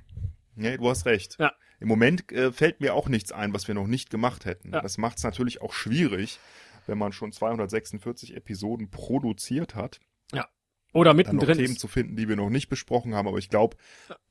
Nee, 0.56 0.78
du 0.78 0.90
hast 0.90 1.06
recht. 1.06 1.38
Ja. 1.38 1.54
Im 1.84 1.90
Moment 1.90 2.32
äh, 2.32 2.54
fällt 2.54 2.80
mir 2.80 2.94
auch 2.94 3.10
nichts 3.10 3.34
ein, 3.34 3.54
was 3.54 3.68
wir 3.68 3.76
noch 3.76 3.88
nicht 3.88 4.10
gemacht 4.10 4.46
hätten. 4.46 4.72
Ja. 4.72 4.80
Das 4.82 4.98
macht 4.98 5.18
es 5.18 5.24
natürlich 5.26 5.62
auch 5.62 5.74
schwierig, 5.74 6.40
wenn 6.88 6.98
man 6.98 7.12
schon 7.12 7.34
246 7.34 8.38
Episoden 8.38 8.90
produziert 8.90 9.76
hat, 9.76 10.00
Oder 10.94 11.10
dann 11.14 11.18
noch 11.18 11.34
mittendrin 11.34 11.58
Themen 11.58 11.78
zu 11.78 11.88
finden, 11.90 12.16
die 12.16 12.30
wir 12.30 12.38
noch 12.38 12.50
nicht 12.50 12.70
besprochen 12.70 13.16
haben. 13.16 13.28
Aber 13.28 13.38
ich 13.38 13.50
glaube, 13.50 13.76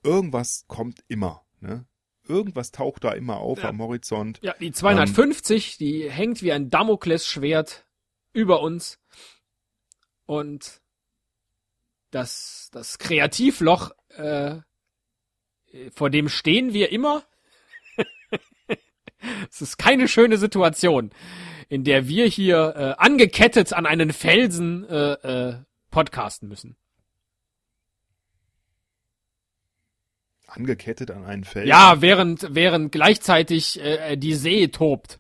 irgendwas 0.03 0.65
kommt 0.67 1.05
immer. 1.09 1.45
Ne? 1.61 1.85
Irgendwas 2.27 2.71
taucht 2.71 3.05
da 3.05 3.12
immer 3.12 3.37
auf 3.38 3.62
Ja. 3.62 3.69
am 3.69 3.83
Horizont. 3.83 4.38
Ja, 4.43 4.55
die 4.59 4.73
250, 4.73 5.77
die 5.77 6.11
hängt 6.11 6.41
wie 6.41 6.53
ein 6.53 6.71
Damoklesschwert 6.71 7.85
über 8.33 8.62
uns. 8.62 8.99
Und 10.25 10.81
das, 12.11 12.71
das 12.73 12.99
Kreativloch, 12.99 13.91
äh, 14.09 14.61
vor 15.93 16.09
dem 16.09 16.29
stehen 16.29 16.73
wir 16.73 16.93
immer. 16.93 17.25
Es 19.51 19.61
ist 19.63 19.79
keine 19.79 20.09
schöne 20.09 20.37
Situation, 20.39 21.11
in 21.69 21.85
der 21.85 22.09
wir 22.09 22.27
hier 22.27 22.75
äh, 22.77 23.03
angekettet 23.03 23.73
an 23.73 23.87
einen 23.87 24.13
Felsen 24.13 24.85
äh, 24.89 25.13
äh, 25.13 25.55
podcasten 25.91 26.49
müssen. 26.49 26.77
Angekettet 30.47 31.11
an 31.11 31.25
einen 31.25 31.45
Feld. 31.45 31.67
Ja, 31.67 32.03
während, 32.03 32.47
während 32.55 32.93
gleichzeitig 32.93 33.81
äh, 33.81 34.17
die 34.17 34.35
See 34.35 34.69
tobt. 34.69 35.19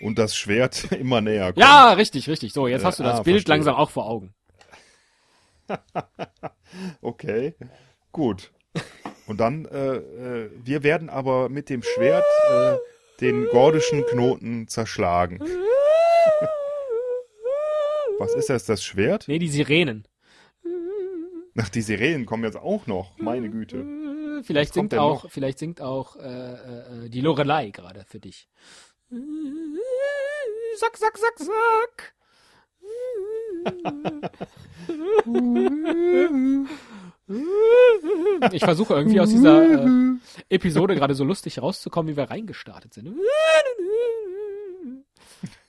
Und 0.00 0.18
das 0.18 0.36
Schwert 0.36 0.84
immer 0.92 1.20
näher 1.20 1.46
kommt. 1.52 1.58
Ja, 1.58 1.92
richtig, 1.92 2.28
richtig. 2.28 2.52
So, 2.52 2.68
jetzt 2.68 2.82
Äh, 2.82 2.86
hast 2.86 2.98
du 3.00 3.02
das 3.02 3.20
ah, 3.20 3.22
Bild 3.22 3.38
verstehe. 3.38 3.54
langsam 3.54 3.74
auch 3.74 3.90
vor 3.90 4.06
Augen. 4.06 4.34
Okay, 7.02 7.54
gut. 8.12 8.50
Und 9.32 9.38
dann, 9.38 9.64
äh, 9.64 9.96
äh, 9.96 10.50
wir 10.62 10.82
werden 10.82 11.08
aber 11.08 11.48
mit 11.48 11.70
dem 11.70 11.82
Schwert 11.82 12.26
äh, 12.50 12.76
den 13.22 13.46
gordischen 13.46 14.04
Knoten 14.04 14.68
zerschlagen. 14.68 15.38
Was 18.18 18.34
ist 18.34 18.50
das, 18.50 18.66
das 18.66 18.84
Schwert? 18.84 19.28
Nee, 19.28 19.38
die 19.38 19.48
Sirenen. 19.48 20.06
Ach, 21.58 21.70
die 21.70 21.80
Sirenen 21.80 22.26
kommen 22.26 22.44
jetzt 22.44 22.58
auch 22.58 22.86
noch. 22.86 23.16
Meine 23.16 23.48
Güte. 23.48 24.42
Vielleicht 24.42 24.74
singt 24.74 24.94
auch, 24.94 25.22
noch? 25.24 25.30
vielleicht 25.30 25.58
singt 25.58 25.80
auch 25.80 26.16
äh, 26.16 26.20
äh, 26.20 27.06
äh, 27.06 27.08
die 27.08 27.22
Lorelei 27.22 27.70
gerade 27.70 28.04
für 28.06 28.20
dich. 28.20 28.50
Sack, 30.76 30.98
sack, 30.98 31.16
sack, 31.16 31.38
sack. 31.38 32.12
Ich 38.52 38.64
versuche 38.64 38.94
irgendwie 38.94 39.20
aus 39.20 39.30
dieser 39.30 39.84
äh, 39.84 40.16
Episode 40.48 40.94
gerade 40.94 41.14
so 41.14 41.24
lustig 41.24 41.60
rauszukommen, 41.60 42.12
wie 42.12 42.16
wir 42.16 42.30
reingestartet 42.30 42.94
sind. 42.94 43.16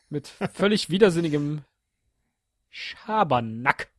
Mit 0.09 0.27
völlig 0.53 0.89
widersinnigem 0.89 1.61
Schabernack. 2.69 3.89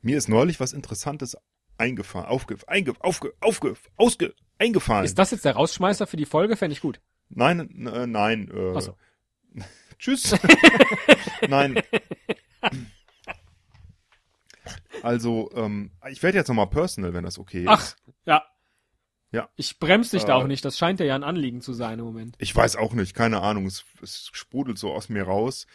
Mir 0.00 0.18
ist 0.18 0.28
neulich 0.28 0.60
was 0.60 0.72
Interessantes 0.72 1.36
eingefallen, 1.78 2.26
aufge, 2.26 2.56
einge, 2.66 2.94
aufge, 3.00 3.32
aufge, 3.40 3.74
ausge, 3.96 4.34
eingefallen. 4.58 5.04
Ist 5.04 5.18
das 5.18 5.30
jetzt 5.30 5.44
der 5.44 5.54
Rausschmeißer 5.54 6.06
für 6.06 6.16
die 6.16 6.26
Folge? 6.26 6.56
Fände 6.56 6.72
ich 6.74 6.80
gut. 6.80 7.00
Nein, 7.28 7.86
äh, 7.86 8.06
nein. 8.06 8.50
Äh, 8.50 8.80
so. 8.80 8.96
Tschüss. 9.98 10.34
Nein. 11.48 11.80
Also, 15.02 15.50
ähm, 15.54 15.90
ich 16.10 16.22
werde 16.22 16.38
jetzt 16.38 16.48
nochmal 16.48 16.68
personal, 16.68 17.14
wenn 17.14 17.24
das 17.24 17.38
okay 17.38 17.62
ist. 17.62 17.68
Ach, 17.68 17.94
ja. 18.26 18.42
Ja. 19.32 19.48
Ich 19.56 19.78
bremse 19.78 20.16
dich 20.16 20.24
da 20.26 20.32
Äh, 20.38 20.42
auch 20.42 20.46
nicht. 20.46 20.64
Das 20.64 20.76
scheint 20.76 21.00
dir 21.00 21.06
ja 21.06 21.14
ein 21.14 21.24
Anliegen 21.24 21.62
zu 21.62 21.72
sein 21.72 21.98
im 21.98 22.04
Moment. 22.04 22.36
Ich 22.38 22.54
weiß 22.54 22.76
auch 22.76 22.92
nicht, 22.92 23.14
keine 23.14 23.40
Ahnung. 23.40 23.64
Es, 23.66 23.84
es 24.02 24.28
sprudelt 24.32 24.78
so 24.78 24.92
aus 24.92 25.08
mir 25.08 25.22
raus. 25.24 25.66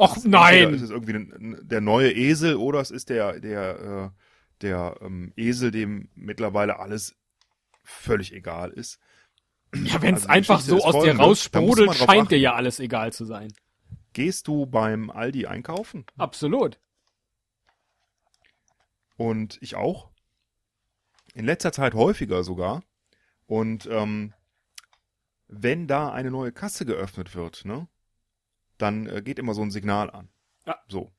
Och 0.00 0.16
Entweder 0.16 0.38
nein! 0.38 0.74
ist 0.74 0.82
es 0.82 0.90
irgendwie 0.90 1.14
ein- 1.14 1.58
der 1.62 1.80
neue 1.80 2.10
Esel 2.12 2.56
oder 2.56 2.80
es 2.80 2.90
ist 2.90 3.08
der, 3.08 3.38
der, 3.40 4.12
äh, 4.14 4.20
der 4.62 4.96
ähm, 5.00 5.32
Esel, 5.36 5.70
dem 5.70 6.08
mittlerweile 6.14 6.80
alles 6.80 7.14
völlig 7.84 8.32
egal 8.32 8.70
ist. 8.70 8.98
Ja, 9.74 10.00
wenn 10.02 10.14
es 10.14 10.22
also 10.22 10.28
einfach 10.30 10.60
so 10.60 10.82
aus 10.82 11.04
dir 11.04 11.14
da 11.14 11.22
raussprudelt, 11.22 11.86
man 11.88 11.96
drauf 11.96 12.06
scheint 12.08 12.30
dir 12.30 12.36
achten. 12.36 12.42
ja 12.42 12.54
alles 12.54 12.80
egal 12.80 13.12
zu 13.12 13.24
sein. 13.24 13.52
Gehst 14.12 14.48
du 14.48 14.66
beim 14.66 15.10
Aldi 15.10 15.46
einkaufen? 15.46 16.04
Absolut. 16.16 16.80
Und 19.18 19.58
ich 19.60 19.74
auch. 19.74 20.08
In 21.34 21.44
letzter 21.44 21.72
Zeit 21.72 21.92
häufiger 21.92 22.42
sogar. 22.44 22.82
Und 23.46 23.86
ähm, 23.90 24.32
wenn 25.48 25.86
da 25.86 26.10
eine 26.12 26.30
neue 26.30 26.52
Kasse 26.52 26.86
geöffnet 26.86 27.34
wird, 27.34 27.64
ne, 27.64 27.88
dann 28.78 29.06
äh, 29.06 29.20
geht 29.20 29.38
immer 29.38 29.54
so 29.54 29.62
ein 29.62 29.70
Signal 29.70 30.10
an. 30.10 30.30
Ja. 30.66 30.78
So. 30.88 31.10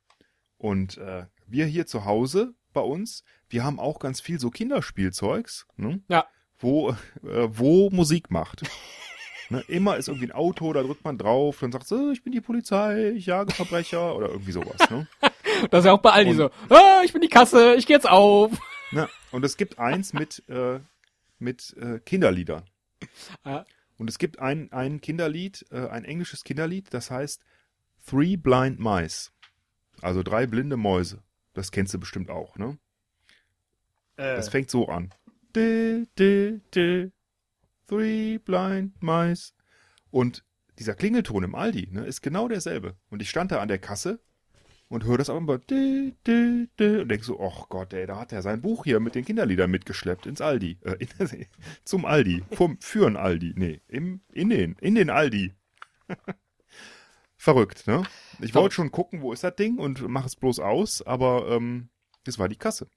Und 0.57 0.97
äh, 0.97 1.25
wir 1.45 1.65
hier 1.65 1.85
zu 1.85 2.05
Hause 2.05 2.53
bei 2.73 2.81
uns, 2.81 3.23
wir 3.49 3.63
haben 3.63 3.79
auch 3.79 3.99
ganz 3.99 4.21
viel 4.21 4.39
so 4.39 4.49
Kinderspielzeugs, 4.49 5.67
ne, 5.75 6.01
Ja. 6.07 6.25
wo, 6.57 6.91
äh, 6.91 7.47
wo 7.49 7.89
Musik 7.89 8.31
macht. 8.31 8.63
ne, 9.49 9.61
immer 9.67 9.97
ist 9.97 10.07
irgendwie 10.07 10.27
ein 10.27 10.31
Auto, 10.35 10.71
da 10.73 10.83
drückt 10.83 11.03
man 11.03 11.17
drauf, 11.17 11.59
dann 11.59 11.71
sagt 11.71 11.87
so, 11.87 12.11
ich 12.11 12.23
bin 12.23 12.31
die 12.31 12.41
Polizei, 12.41 13.09
ich 13.09 13.25
jage 13.25 13.53
Verbrecher 13.53 14.15
oder 14.15 14.29
irgendwie 14.29 14.51
sowas. 14.53 14.89
Ne? 14.89 15.07
Das 15.71 15.79
ist 15.79 15.85
ja 15.85 15.93
auch 15.93 16.01
bei 16.01 16.11
Aldi 16.11 16.31
Und- 16.31 16.37
so. 16.37 16.49
Ah, 16.69 17.01
ich 17.03 17.13
bin 17.13 17.21
die 17.21 17.27
Kasse, 17.29 17.75
ich 17.75 17.85
geh 17.85 17.93
jetzt 17.93 18.09
auf. 18.09 18.51
Ja, 18.91 19.07
und 19.31 19.43
es 19.45 19.57
gibt 19.57 19.77
eins 19.79 20.13
mit, 20.13 20.43
äh, 20.49 20.79
mit 21.37 21.75
äh, 21.77 21.99
Kinderliedern. 21.99 22.63
Ja. 23.45 23.65
Und 23.97 24.09
es 24.09 24.17
gibt 24.17 24.39
ein, 24.39 24.71
ein 24.71 25.01
Kinderlied, 25.01 25.65
äh, 25.71 25.87
ein 25.89 26.05
englisches 26.05 26.43
Kinderlied, 26.43 26.93
das 26.93 27.11
heißt 27.11 27.41
Three 28.07 28.35
Blind 28.37 28.79
Mice. 28.79 29.31
Also 30.01 30.23
drei 30.23 30.47
blinde 30.47 30.77
Mäuse. 30.77 31.21
Das 31.53 31.71
kennst 31.71 31.93
du 31.93 31.99
bestimmt 31.99 32.29
auch, 32.29 32.55
ne? 32.55 32.77
Das 34.15 34.47
Äh, 34.47 34.51
fängt 34.51 34.69
so 34.71 34.87
an. 34.87 35.13
Di, 35.55 36.07
di, 36.17 36.61
di, 36.73 37.11
three 37.87 38.37
blind 38.37 39.01
mice. 39.01 39.53
Und 40.11 40.43
dieser 40.77 40.95
Klingelton 40.95 41.43
im 41.43 41.55
Aldi 41.55 41.89
ne, 41.91 42.05
ist 42.05 42.21
genau 42.21 42.47
derselbe. 42.47 42.95
Und 43.09 43.21
ich 43.21 43.29
stand 43.29 43.51
da 43.51 43.59
an 43.59 43.67
der 43.67 43.79
Kasse 43.79 44.19
und 44.89 45.05
höre 45.05 45.19
das 45.19 45.29
aber 45.29 45.39
immer 45.39 45.57
di, 45.59 46.15
di, 46.25 46.67
di, 46.79 46.97
und 46.97 47.09
denk 47.09 47.23
so, 47.23 47.39
ach 47.39 47.69
Gott, 47.69 47.93
ey, 47.93 48.07
da 48.07 48.19
hat 48.19 48.33
er 48.33 48.41
sein 48.41 48.61
Buch 48.61 48.83
hier 48.83 48.99
mit 48.99 49.15
den 49.15 49.23
Kinderliedern 49.23 49.69
mitgeschleppt 49.69 50.25
ins 50.25 50.41
Aldi. 50.41 50.79
Äh, 50.83 50.95
in, 50.99 51.45
zum 51.85 52.05
Aldi. 52.05 52.43
Vom, 52.51 52.77
für 52.81 53.07
ein 53.07 53.15
Aldi. 53.15 53.53
Nee, 53.55 53.81
im, 53.87 54.21
in 54.33 54.49
den, 54.49 54.75
in 54.81 54.95
den 54.95 55.09
Aldi. 55.09 55.53
Verrückt, 57.37 57.87
ne? 57.87 58.03
Ich 58.41 58.53
wollte 58.53 58.75
schon 58.75 58.91
gucken, 58.91 59.21
wo 59.21 59.31
ist 59.31 59.43
das 59.43 59.55
Ding 59.55 59.77
und 59.77 60.05
mach 60.09 60.25
es 60.25 60.35
bloß 60.35 60.59
aus, 60.59 61.01
aber 61.01 61.47
ähm, 61.49 61.89
das 62.25 62.37
war 62.37 62.49
die 62.49 62.57
Kasse. 62.57 62.87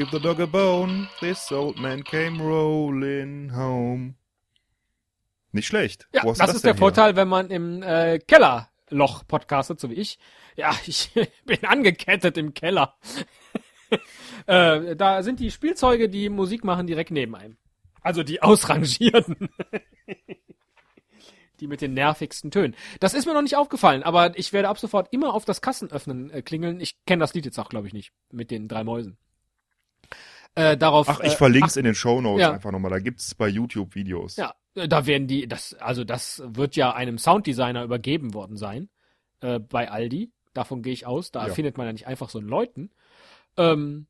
Give 0.00 0.12
the 0.12 0.18
dog 0.18 0.40
a 0.40 0.46
bone, 0.46 1.08
this 1.20 1.52
old 1.52 1.78
man 1.78 2.02
came 2.02 2.42
rolling 2.42 3.54
home. 3.54 4.14
Nicht 5.52 5.66
schlecht. 5.66 6.08
ja, 6.14 6.22
das, 6.24 6.38
du 6.38 6.44
ist 6.56 6.64
der 6.64 6.72
her? 6.72 6.78
Vorteil, 6.78 7.16
wenn 7.16 7.28
man 7.28 7.50
im 7.50 7.82
äh, 7.82 8.18
Kellerloch 8.18 9.26
podcastet, 9.28 9.78
so 9.78 9.90
wie 9.90 9.96
ich. 9.96 10.18
Ja, 10.56 10.74
ich 10.86 11.10
bin 11.44 11.62
angekettet 11.66 12.38
im 12.38 12.54
Keller. 12.54 12.94
äh, 14.46 14.96
da 14.96 15.22
sind 15.22 15.38
die 15.38 15.50
Spielzeuge, 15.50 16.08
die 16.08 16.30
Musik 16.30 16.64
machen, 16.64 16.86
direkt 16.86 17.10
neben 17.10 17.36
einem. 17.36 17.58
Also 18.00 18.22
die 18.22 18.40
ausrangierten. 18.40 19.50
Die 21.60 21.66
mit 21.66 21.82
den 21.82 21.92
nervigsten 21.92 22.50
Tönen. 22.50 22.74
Das 23.00 23.12
ist 23.12 23.26
mir 23.26 23.34
noch 23.34 23.42
nicht 23.42 23.56
aufgefallen, 23.56 24.02
aber 24.02 24.38
ich 24.38 24.54
werde 24.54 24.70
ab 24.70 24.78
sofort 24.78 25.12
immer 25.12 25.34
auf 25.34 25.44
das 25.44 25.60
Kassenöffnen 25.60 26.30
äh, 26.30 26.40
klingeln. 26.40 26.80
Ich 26.80 27.04
kenne 27.04 27.20
das 27.20 27.34
Lied 27.34 27.44
jetzt 27.44 27.58
auch, 27.58 27.68
glaube 27.68 27.86
ich, 27.86 27.92
nicht. 27.92 28.14
Mit 28.32 28.50
den 28.50 28.66
drei 28.66 28.82
Mäusen. 28.82 29.18
Äh, 30.54 30.76
darauf, 30.76 31.08
Ach, 31.08 31.20
ich 31.20 31.32
äh, 31.34 31.36
verlinke 31.36 31.68
es 31.68 31.76
in 31.76 31.84
den 31.84 31.94
Show 31.94 32.20
Notes 32.20 32.42
Ja. 32.42 32.52
einfach 32.52 32.72
nochmal. 32.72 32.90
Da 32.90 32.98
gibt's 32.98 33.34
bei 33.34 33.48
YouTube 33.48 33.94
Videos. 33.94 34.36
Ja, 34.36 34.54
da 34.74 35.06
werden 35.06 35.26
die, 35.26 35.46
das, 35.48 35.74
also 35.74 36.04
das 36.04 36.42
wird 36.44 36.76
ja 36.76 36.92
einem 36.94 37.18
Sounddesigner 37.18 37.84
übergeben 37.84 38.34
worden 38.34 38.56
sein, 38.56 38.88
äh, 39.40 39.58
bei 39.58 39.90
Aldi. 39.90 40.32
Davon 40.52 40.82
gehe 40.82 40.92
ich 40.92 41.06
aus. 41.06 41.30
Da 41.30 41.46
Ja. 41.46 41.54
findet 41.54 41.78
man 41.78 41.86
ja 41.86 41.92
nicht 41.92 42.06
einfach 42.06 42.28
so 42.30 42.38
einen 42.38 42.48
Leuten. 42.48 42.90
Ähm, 43.56 44.06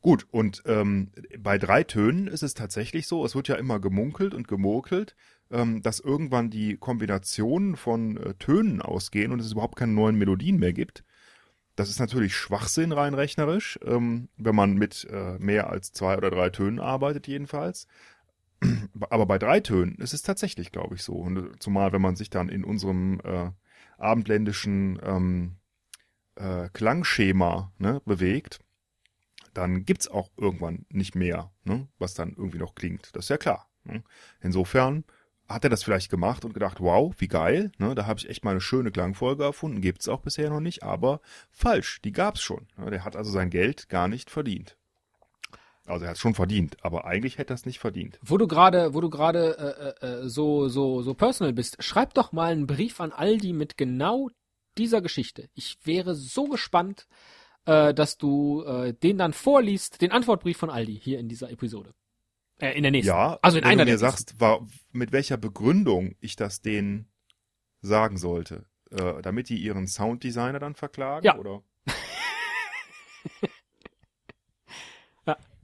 Gut, 0.00 0.26
und 0.30 0.62
ähm, 0.66 1.10
bei 1.38 1.58
drei 1.58 1.82
Tönen 1.82 2.28
ist 2.28 2.44
es 2.44 2.54
tatsächlich 2.54 3.08
so, 3.08 3.24
es 3.24 3.34
wird 3.34 3.48
ja 3.48 3.56
immer 3.56 3.80
gemunkelt 3.80 4.34
und 4.34 4.46
gemurkelt, 4.46 5.16
ähm, 5.50 5.82
dass 5.82 5.98
irgendwann 5.98 6.48
die 6.48 6.76
Kombinationen 6.76 7.74
von 7.74 8.16
äh, 8.16 8.34
Tönen 8.34 8.80
ausgehen 8.80 9.32
und 9.32 9.40
es 9.40 9.50
überhaupt 9.50 9.76
keine 9.76 9.92
neuen 9.92 10.14
Melodien 10.16 10.58
mehr 10.58 10.72
gibt. 10.72 11.02
Das 11.76 11.90
ist 11.90 12.00
natürlich 12.00 12.34
Schwachsinn 12.34 12.92
rein 12.92 13.14
rechnerisch, 13.14 13.78
ähm, 13.84 14.28
wenn 14.38 14.54
man 14.54 14.74
mit 14.74 15.06
äh, 15.10 15.38
mehr 15.38 15.68
als 15.70 15.92
zwei 15.92 16.16
oder 16.16 16.30
drei 16.30 16.48
Tönen 16.50 16.80
arbeitet 16.80 17.28
jedenfalls. 17.28 17.86
Aber 19.10 19.26
bei 19.26 19.38
drei 19.38 19.60
Tönen 19.60 19.96
ist 19.96 20.14
es 20.14 20.22
tatsächlich, 20.22 20.72
glaube 20.72 20.94
ich, 20.94 21.02
so. 21.02 21.12
Und 21.14 21.36
äh, 21.36 21.58
zumal, 21.58 21.92
wenn 21.92 22.00
man 22.00 22.16
sich 22.16 22.30
dann 22.30 22.48
in 22.48 22.64
unserem 22.64 23.20
äh, 23.24 23.50
abendländischen 23.98 24.98
ähm, 25.02 25.56
äh, 26.36 26.70
Klangschema 26.72 27.72
ne, 27.78 28.00
bewegt, 28.06 28.60
dann 29.52 29.84
gibt's 29.84 30.08
auch 30.08 30.30
irgendwann 30.36 30.86
nicht 30.88 31.14
mehr, 31.14 31.52
ne, 31.64 31.88
was 31.98 32.14
dann 32.14 32.34
irgendwie 32.36 32.58
noch 32.58 32.74
klingt. 32.74 33.14
Das 33.14 33.26
ist 33.26 33.30
ja 33.30 33.38
klar. 33.38 33.68
Ne? 33.84 34.02
Insofern 34.40 35.04
hat 35.48 35.64
er 35.64 35.70
das 35.70 35.84
vielleicht 35.84 36.10
gemacht 36.10 36.44
und 36.44 36.54
gedacht, 36.54 36.80
wow, 36.80 37.14
wie 37.18 37.28
geil, 37.28 37.70
ne, 37.78 37.94
da 37.94 38.06
habe 38.06 38.18
ich 38.18 38.28
echt 38.28 38.44
mal 38.44 38.52
eine 38.52 38.60
schöne 38.60 38.90
Klangfolge 38.90 39.44
erfunden, 39.44 39.80
gibt's 39.80 40.08
auch 40.08 40.20
bisher 40.20 40.50
noch 40.50 40.60
nicht, 40.60 40.82
aber 40.82 41.20
falsch, 41.50 42.00
die 42.02 42.12
gab's 42.12 42.42
schon. 42.42 42.66
Ne? 42.76 42.90
Der 42.90 43.04
hat 43.04 43.16
also 43.16 43.30
sein 43.30 43.50
Geld 43.50 43.88
gar 43.88 44.08
nicht 44.08 44.30
verdient. 44.30 44.76
Also 45.86 46.04
er 46.04 46.10
hat 46.10 46.18
schon 46.18 46.34
verdient, 46.34 46.76
aber 46.82 47.04
eigentlich 47.04 47.38
hätte 47.38 47.52
er 47.52 47.56
es 47.56 47.66
nicht 47.66 47.78
verdient. 47.78 48.18
wo 48.22 48.36
du 48.38 48.48
gerade, 48.48 48.92
wo 48.92 49.00
du 49.00 49.08
gerade 49.08 49.94
äh, 50.02 50.06
äh, 50.06 50.24
äh, 50.24 50.28
so 50.28 50.68
so 50.68 51.02
so 51.02 51.14
personal 51.14 51.52
bist, 51.52 51.76
schreib 51.78 52.12
doch 52.14 52.32
mal 52.32 52.50
einen 52.50 52.66
Brief 52.66 53.00
an 53.00 53.12
Aldi 53.12 53.52
mit 53.52 53.76
genau 53.76 54.30
dieser 54.76 55.00
Geschichte. 55.00 55.48
Ich 55.54 55.78
wäre 55.84 56.16
so 56.16 56.44
gespannt, 56.46 57.06
äh, 57.66 57.94
dass 57.94 58.16
du 58.18 58.64
äh, 58.64 58.94
den 58.94 59.18
dann 59.18 59.32
vorliest, 59.32 60.02
den 60.02 60.10
Antwortbrief 60.10 60.56
von 60.56 60.70
Aldi 60.70 60.98
hier 61.00 61.20
in 61.20 61.28
dieser 61.28 61.50
Episode. 61.50 61.94
Äh, 62.58 62.72
in 62.76 62.82
der 62.82 62.90
nächsten. 62.92 63.08
Ja, 63.08 63.38
also 63.42 63.58
in 63.58 63.64
wenn 63.64 63.70
einer 63.72 63.84
du 63.84 63.90
mir 63.90 63.98
sagst, 63.98 64.40
war, 64.40 64.66
mit 64.92 65.12
welcher 65.12 65.36
Begründung 65.36 66.14
ich 66.20 66.36
das 66.36 66.62
denen 66.62 67.08
sagen 67.82 68.16
sollte, 68.16 68.66
äh, 68.90 69.20
damit 69.22 69.48
die 69.48 69.58
ihren 69.58 69.86
Sounddesigner 69.86 70.58
dann 70.58 70.74
verklagen, 70.74 71.26
Ja. 71.26 71.36
oder? 71.38 71.62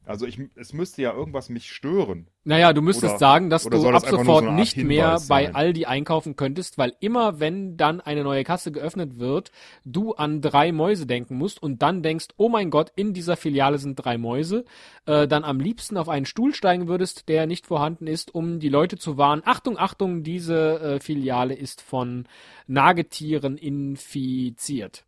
Also 0.04 0.26
ich, 0.26 0.38
es 0.56 0.72
müsste 0.72 1.00
ja 1.02 1.12
irgendwas 1.12 1.48
mich 1.48 1.70
stören. 1.70 2.26
Naja, 2.42 2.72
du 2.72 2.82
müsstest 2.82 3.14
Oder- 3.14 3.18
sagen, 3.18 3.50
dass 3.50 3.62
du 3.62 3.88
ab 3.88 4.04
sofort 4.04 4.44
so 4.44 4.50
nicht 4.50 4.76
mehr 4.76 5.12
bei 5.28 5.44
sein? 5.44 5.54
Aldi 5.54 5.84
einkaufen 5.86 6.34
könntest, 6.34 6.76
weil 6.76 6.94
immer 6.98 7.38
wenn 7.38 7.76
dann 7.76 8.00
eine 8.00 8.24
neue 8.24 8.42
Kasse 8.42 8.72
geöffnet 8.72 9.20
wird, 9.20 9.52
du 9.84 10.14
an 10.14 10.40
drei 10.40 10.72
Mäuse 10.72 11.06
denken 11.06 11.36
musst 11.36 11.62
und 11.62 11.82
dann 11.82 12.02
denkst, 12.02 12.28
oh 12.36 12.48
mein 12.48 12.70
Gott, 12.70 12.90
in 12.96 13.14
dieser 13.14 13.36
Filiale 13.36 13.78
sind 13.78 13.94
drei 13.94 14.18
Mäuse, 14.18 14.64
äh, 15.06 15.28
dann 15.28 15.44
am 15.44 15.60
liebsten 15.60 15.96
auf 15.96 16.08
einen 16.08 16.26
Stuhl 16.26 16.52
steigen 16.52 16.88
würdest, 16.88 17.28
der 17.28 17.46
nicht 17.46 17.68
vorhanden 17.68 18.08
ist, 18.08 18.34
um 18.34 18.58
die 18.58 18.68
Leute 18.70 18.98
zu 18.98 19.18
warnen, 19.18 19.42
Achtung, 19.44 19.78
Achtung, 19.78 20.24
diese 20.24 20.80
äh, 20.80 21.00
Filiale 21.00 21.54
ist 21.54 21.80
von 21.80 22.26
Nagetieren 22.66 23.56
infiziert. 23.56 25.04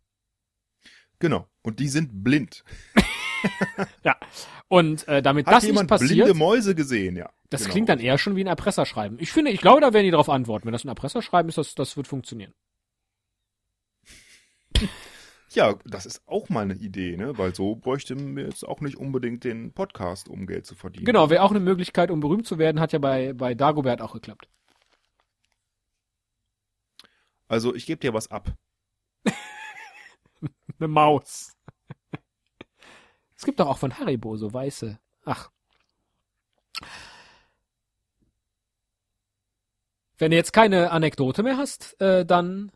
Genau. 1.19 1.47
Und 1.63 1.79
die 1.79 1.89
sind 1.89 2.23
blind. 2.23 2.63
Ja. 4.03 4.15
Und 4.67 5.07
äh, 5.07 5.21
damit 5.21 5.45
Hat 5.45 5.55
das 5.55 5.63
nicht 5.63 5.71
jemand 5.71 5.89
passiert, 5.89 6.11
blinde 6.11 6.33
Mäuse 6.33 6.75
gesehen? 6.75 7.15
Ja. 7.15 7.29
das 7.49 7.61
genau. 7.61 7.71
klingt 7.71 7.89
dann 7.89 7.99
eher 7.99 8.17
schon 8.17 8.35
wie 8.35 8.43
ein 8.43 8.47
Erpresserschreiben. 8.47 9.19
Ich 9.19 9.31
finde, 9.31 9.51
ich 9.51 9.61
glaube, 9.61 9.81
da 9.81 9.93
werden 9.93 10.05
die 10.05 10.11
darauf 10.11 10.29
antworten. 10.29 10.65
Wenn 10.65 10.73
das 10.73 10.83
ein 10.83 10.89
Erpresserschreiben 10.89 11.49
ist, 11.49 11.57
das, 11.57 11.75
das 11.75 11.97
wird 11.97 12.07
funktionieren. 12.07 12.53
Ja, 15.51 15.75
das 15.85 16.05
ist 16.05 16.21
auch 16.25 16.49
mal 16.49 16.63
eine 16.63 16.73
Idee, 16.73 17.15
ne? 17.15 17.37
Weil 17.37 17.55
so 17.55 17.75
bräuchte 17.75 18.15
mir 18.15 18.45
jetzt 18.45 18.67
auch 18.67 18.81
nicht 18.81 18.97
unbedingt 18.97 19.45
den 19.45 19.71
Podcast, 19.71 20.27
um 20.27 20.47
Geld 20.47 20.65
zu 20.65 20.75
verdienen. 20.75 21.05
Genau, 21.05 21.29
wäre 21.29 21.43
auch 21.43 21.51
eine 21.51 21.61
Möglichkeit, 21.61 22.11
um 22.11 22.19
berühmt 22.19 22.45
zu 22.45 22.57
werden, 22.57 22.81
hat 22.81 22.91
ja 22.91 22.99
bei, 22.99 23.31
bei 23.31 23.55
Dagobert 23.55 24.01
auch 24.01 24.13
geklappt. 24.13 24.49
Also 27.47 27.73
ich 27.73 27.85
gebe 27.85 28.01
dir 28.01 28.13
was 28.13 28.29
ab. 28.31 28.53
Eine 30.79 30.87
Maus. 30.89 31.55
Es 33.37 33.43
gibt 33.45 33.59
doch 33.59 33.67
auch 33.67 33.77
von 33.77 33.97
Haribo 33.97 34.37
so 34.37 34.53
weiße. 34.53 34.99
Ach. 35.25 35.51
Wenn 40.17 40.31
du 40.31 40.37
jetzt 40.37 40.53
keine 40.53 40.91
Anekdote 40.91 41.43
mehr 41.43 41.57
hast, 41.57 41.99
äh, 42.01 42.25
dann 42.25 42.71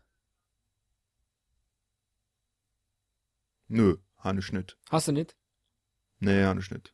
Nö, 3.68 3.96
Hanne 4.18 4.42
Schnitt. 4.42 4.76
hast 4.90 5.08
du 5.08 5.12
nicht. 5.12 5.36
Nee, 6.18 6.44
Hanne 6.44 6.60
Schnitt. 6.60 6.92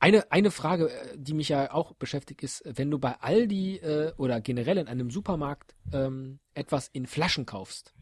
Eine, 0.00 0.30
eine 0.30 0.50
Frage, 0.50 0.90
äh, 0.90 1.16
die 1.16 1.32
mich 1.34 1.48
ja 1.48 1.72
auch 1.72 1.94
beschäftigt, 1.94 2.42
ist, 2.42 2.62
wenn 2.66 2.90
du 2.90 2.98
bei 2.98 3.12
Aldi 3.20 3.76
äh, 3.76 4.12
oder 4.16 4.40
generell 4.40 4.76
in 4.78 4.88
einem 4.88 5.10
Supermarkt 5.10 5.74
ähm, 5.92 6.40
etwas 6.52 6.88
in 6.88 7.06
Flaschen 7.06 7.46
kaufst, 7.46 7.94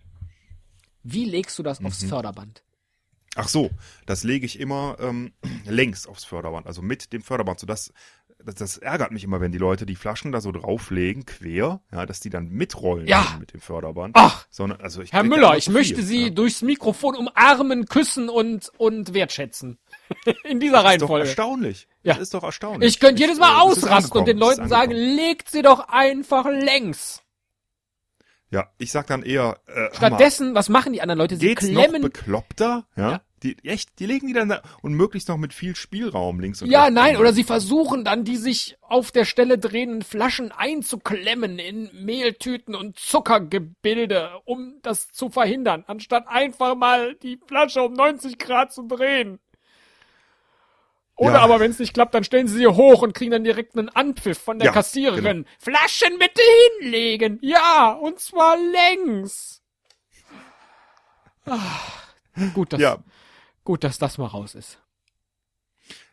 wie 1.03 1.25
legst 1.27 1.59
du 1.59 1.63
das 1.63 1.85
aufs 1.85 2.03
Mhm. 2.03 2.09
Förderband? 2.09 2.65
Ach 3.37 3.49
so, 3.49 3.71
das 4.07 4.25
lege 4.25 4.47
ich 4.47 4.61
immer 4.61 4.97
ähm, 5.01 5.33
längs 5.67 6.07
aufs 6.07 6.25
Förderband, 6.25 6.67
also 6.67 6.83
mit 6.83 7.13
dem 7.13 7.23
Förderband, 7.23 7.61
sodass 7.61 7.93
das, 8.45 8.55
das 8.57 8.77
ärgert 8.79 9.11
mich 9.11 9.25
immer, 9.25 9.41
wenn 9.41 9.53
die 9.53 9.59
Leute 9.59 9.87
die 9.87 9.97
Flaschen 9.97 10.31
da 10.31 10.41
so 10.41 10.53
drauflegen, 10.53 11.25
quer, 11.25 11.81
ja, 11.91 12.05
dass 12.07 12.21
die 12.21 12.29
dann 12.31 12.51
mitrollen 12.51 13.07
Ja. 13.07 13.37
mit 13.41 13.53
dem 13.55 13.61
Förderband. 13.61 14.15
Ach, 14.19 14.47
Sondern, 14.51 14.81
also 14.83 15.01
ich 15.03 15.13
Herr 15.13 15.23
Müller, 15.23 15.57
ich 15.57 15.65
zu 15.65 15.71
möchte 15.73 15.97
viel, 15.97 16.05
Sie 16.05 16.23
ja. 16.25 16.31
durchs 16.31 16.61
Mikrofon 16.61 17.17
umarmen, 17.17 17.87
küssen 17.87 18.29
und, 18.29 18.71
und 18.77 19.15
wertschätzen. 19.15 19.79
in 20.45 20.61
dieser 20.61 20.83
Das 20.83 20.83
ist 20.83 20.85
doch 20.85 20.91
Reihenfolge. 20.91 21.27
erstaunlich. 21.27 21.89
Ja. 22.03 22.15
Das 22.15 22.23
ist 22.25 22.35
doch 22.35 22.43
erstaunlich. 22.43 22.89
Ich 22.93 23.01
könnte 23.01 23.23
jedes 23.23 23.39
Mal 23.39 23.61
ausrasten 23.63 24.19
und 24.19 24.29
den 24.29 24.37
Leuten 24.39 24.69
sagen, 24.69 24.93
legt 24.93 25.51
sie 25.51 25.63
doch 25.63 25.89
einfach 25.89 26.45
längs. 26.47 27.23
Ja, 28.55 28.69
ich 28.79 28.93
sag 28.93 29.09
dann 29.09 29.25
eher, 29.25 29.59
äh, 29.67 29.89
Stattdessen, 29.97 30.55
was 30.55 30.69
machen 30.69 30.93
die 30.93 31.03
anderen 31.03 31.19
Leute? 31.19 31.37
Sie 31.37 31.49
geht's 31.49 31.67
klemmen. 31.67 32.03
noch 32.03 32.09
bekloppter? 32.09 32.87
Ja. 32.97 33.11
Ja. 33.11 33.21
Die, 33.43 33.57
echt, 33.65 33.99
die 33.99 34.07
legen 34.07 34.29
die 34.29 34.33
dann 34.33 34.49
da 34.49 34.63
und 34.81 34.95
möglichst 34.95 35.29
noch 35.29 35.37
mit 35.37 35.53
viel 35.53 35.75
Spielraum 35.77 36.39
links 36.41 36.63
und 36.63 36.71
Ja, 36.71 36.85
rechts. 36.85 36.95
nein, 36.95 37.17
oder 37.17 37.33
sie 37.35 37.43
versuchen 37.45 38.05
dann, 38.05 38.25
die 38.25 38.37
sich 38.37 38.79
auf 38.81 39.11
der 39.11 39.25
Stelle 39.25 39.59
drehenden 39.59 40.03
Flaschen 40.03 40.51
einzuklemmen 40.51 41.59
in 41.59 41.91
Mehltüten 41.93 42.75
und 42.77 42.97
Zuckergebilde, 42.99 44.31
um 44.45 44.79
das 44.83 45.09
zu 45.09 45.29
verhindern, 45.31 45.85
anstatt 45.89 46.27
einfach 46.29 46.75
mal 46.75 47.17
die 47.17 47.39
Flasche 47.47 47.83
um 47.83 47.93
90 47.93 48.39
Grad 48.39 48.73
zu 48.73 48.87
drehen. 48.87 49.41
Oder 51.17 51.35
Ja. 51.35 51.41
aber, 51.43 51.61
wenn 51.61 51.71
es 51.71 51.79
nicht 51.79 51.95
klappt, 51.95 52.15
dann 52.15 52.25
stellen 52.25 52.49
sie 52.49 52.57
sie 52.59 52.67
hoch 52.67 53.03
und 53.03 53.13
kriegen 53.15 53.31
dann 53.31 53.45
direkt 53.45 53.79
einen 53.79 53.89
Anpfiff 53.89 54.39
von 54.39 54.59
der 54.59 54.67
Ja, 54.67 54.73
Kassiererin. 54.73 55.23
genau. 55.45 55.49
Flaschen 55.61 56.19
bitte 56.19 56.43
hinlegen. 56.81 57.39
Ja, 57.43 57.93
und 57.93 58.19
zwar 58.19 58.57
längs. 58.57 59.63
Ah, 61.47 61.61
gut, 62.55 62.73
dass, 62.73 62.81
Ja, 62.81 62.99
gut, 63.65 63.85
dass 63.85 63.99
das 63.99 64.19
mal 64.19 64.27
raus 64.27 64.55
ist. 64.55 64.81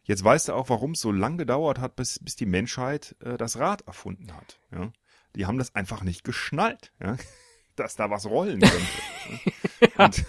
Jetzt 0.04 0.24
weißt 0.24 0.50
du 0.50 0.54
auch, 0.54 0.70
warum 0.70 0.92
es 0.92 1.00
so 1.02 1.12
lange 1.12 1.38
gedauert 1.38 1.80
hat, 1.80 1.96
bis, 1.96 2.20
bis 2.20 2.36
die 2.36 2.46
Menschheit 2.46 3.16
äh, 3.24 3.38
das 3.38 3.58
Rad 3.60 3.82
erfunden 3.88 4.36
hat. 4.36 4.60
Ja? 4.72 4.92
Die 5.36 5.46
haben 5.46 5.58
das 5.58 5.74
einfach 5.76 6.04
nicht 6.04 6.24
geschnallt, 6.24 6.92
ja? 7.02 7.16
dass 7.76 7.96
da 7.96 8.10
was 8.10 8.26
rollen 8.26 8.60
könnte. 8.60 9.94
Und 9.98 10.26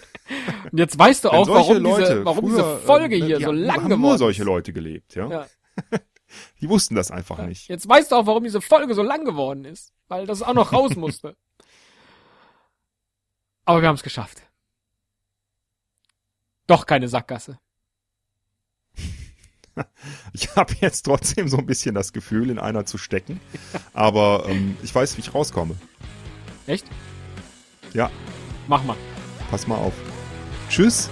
Und 0.71 0.77
jetzt 0.77 0.97
weißt 0.97 1.25
du 1.25 1.29
auch, 1.29 1.47
warum, 1.47 1.77
Leute 1.77 2.01
diese, 2.01 2.25
warum 2.25 2.49
früher, 2.49 2.57
diese 2.57 2.77
Folge 2.85 3.15
äh, 3.17 3.25
hier 3.25 3.39
so 3.39 3.51
lang 3.51 3.75
haben 3.75 3.83
geworden 3.85 4.01
nur 4.01 4.17
solche 4.17 4.43
Leute 4.43 4.73
gelebt, 4.73 5.15
ja. 5.15 5.29
Ja. 5.29 5.47
Die 6.61 6.69
wussten 6.69 6.95
das 6.95 7.11
einfach 7.11 7.45
nicht. 7.45 7.67
Jetzt 7.67 7.87
weißt 7.87 8.11
du 8.11 8.15
auch, 8.15 8.25
warum 8.25 8.43
diese 8.43 8.61
Folge 8.61 8.95
so 8.95 9.03
lang 9.03 9.23
geworden 9.23 9.65
ist. 9.65 9.93
Weil 10.07 10.25
das 10.25 10.41
auch 10.41 10.53
noch 10.53 10.73
raus 10.73 10.95
musste. 10.95 11.35
Aber 13.65 13.81
wir 13.81 13.87
haben 13.87 13.95
es 13.95 14.03
geschafft. 14.03 14.41
Doch 16.67 16.85
keine 16.85 17.07
Sackgasse. 17.07 17.59
Ich 20.33 20.55
habe 20.55 20.71
jetzt 20.81 21.01
trotzdem 21.01 21.47
so 21.47 21.57
ein 21.57 21.65
bisschen 21.65 21.95
das 21.95 22.13
Gefühl, 22.13 22.51
in 22.51 22.59
einer 22.59 22.85
zu 22.85 22.99
stecken. 22.99 23.39
Aber 23.93 24.45
ähm, 24.47 24.77
ich 24.83 24.93
weiß, 24.93 25.17
wie 25.17 25.21
ich 25.21 25.33
rauskomme. 25.33 25.75
Echt? 26.67 26.85
Ja, 27.93 28.11
Mach 28.67 28.83
mal. 28.83 28.95
pass 29.49 29.65
mal 29.65 29.77
auf. 29.77 29.93
Tschüss. 30.69 31.09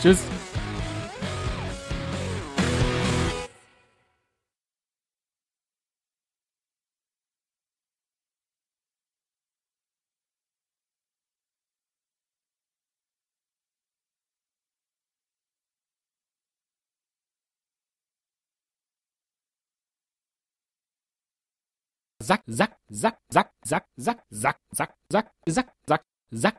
Tschüss. 0.00 0.18
Sack, 22.28 22.42
Sack, 22.46 22.76
Sack, 22.90 23.18
Sack, 23.30 23.52
Sack, 23.64 23.86
Sack, 23.96 24.20
Sack, 24.30 24.58
Sack, 25.08 25.30
Sack, 25.46 25.72
Sack, 25.86 26.04
Sack. 26.30 26.56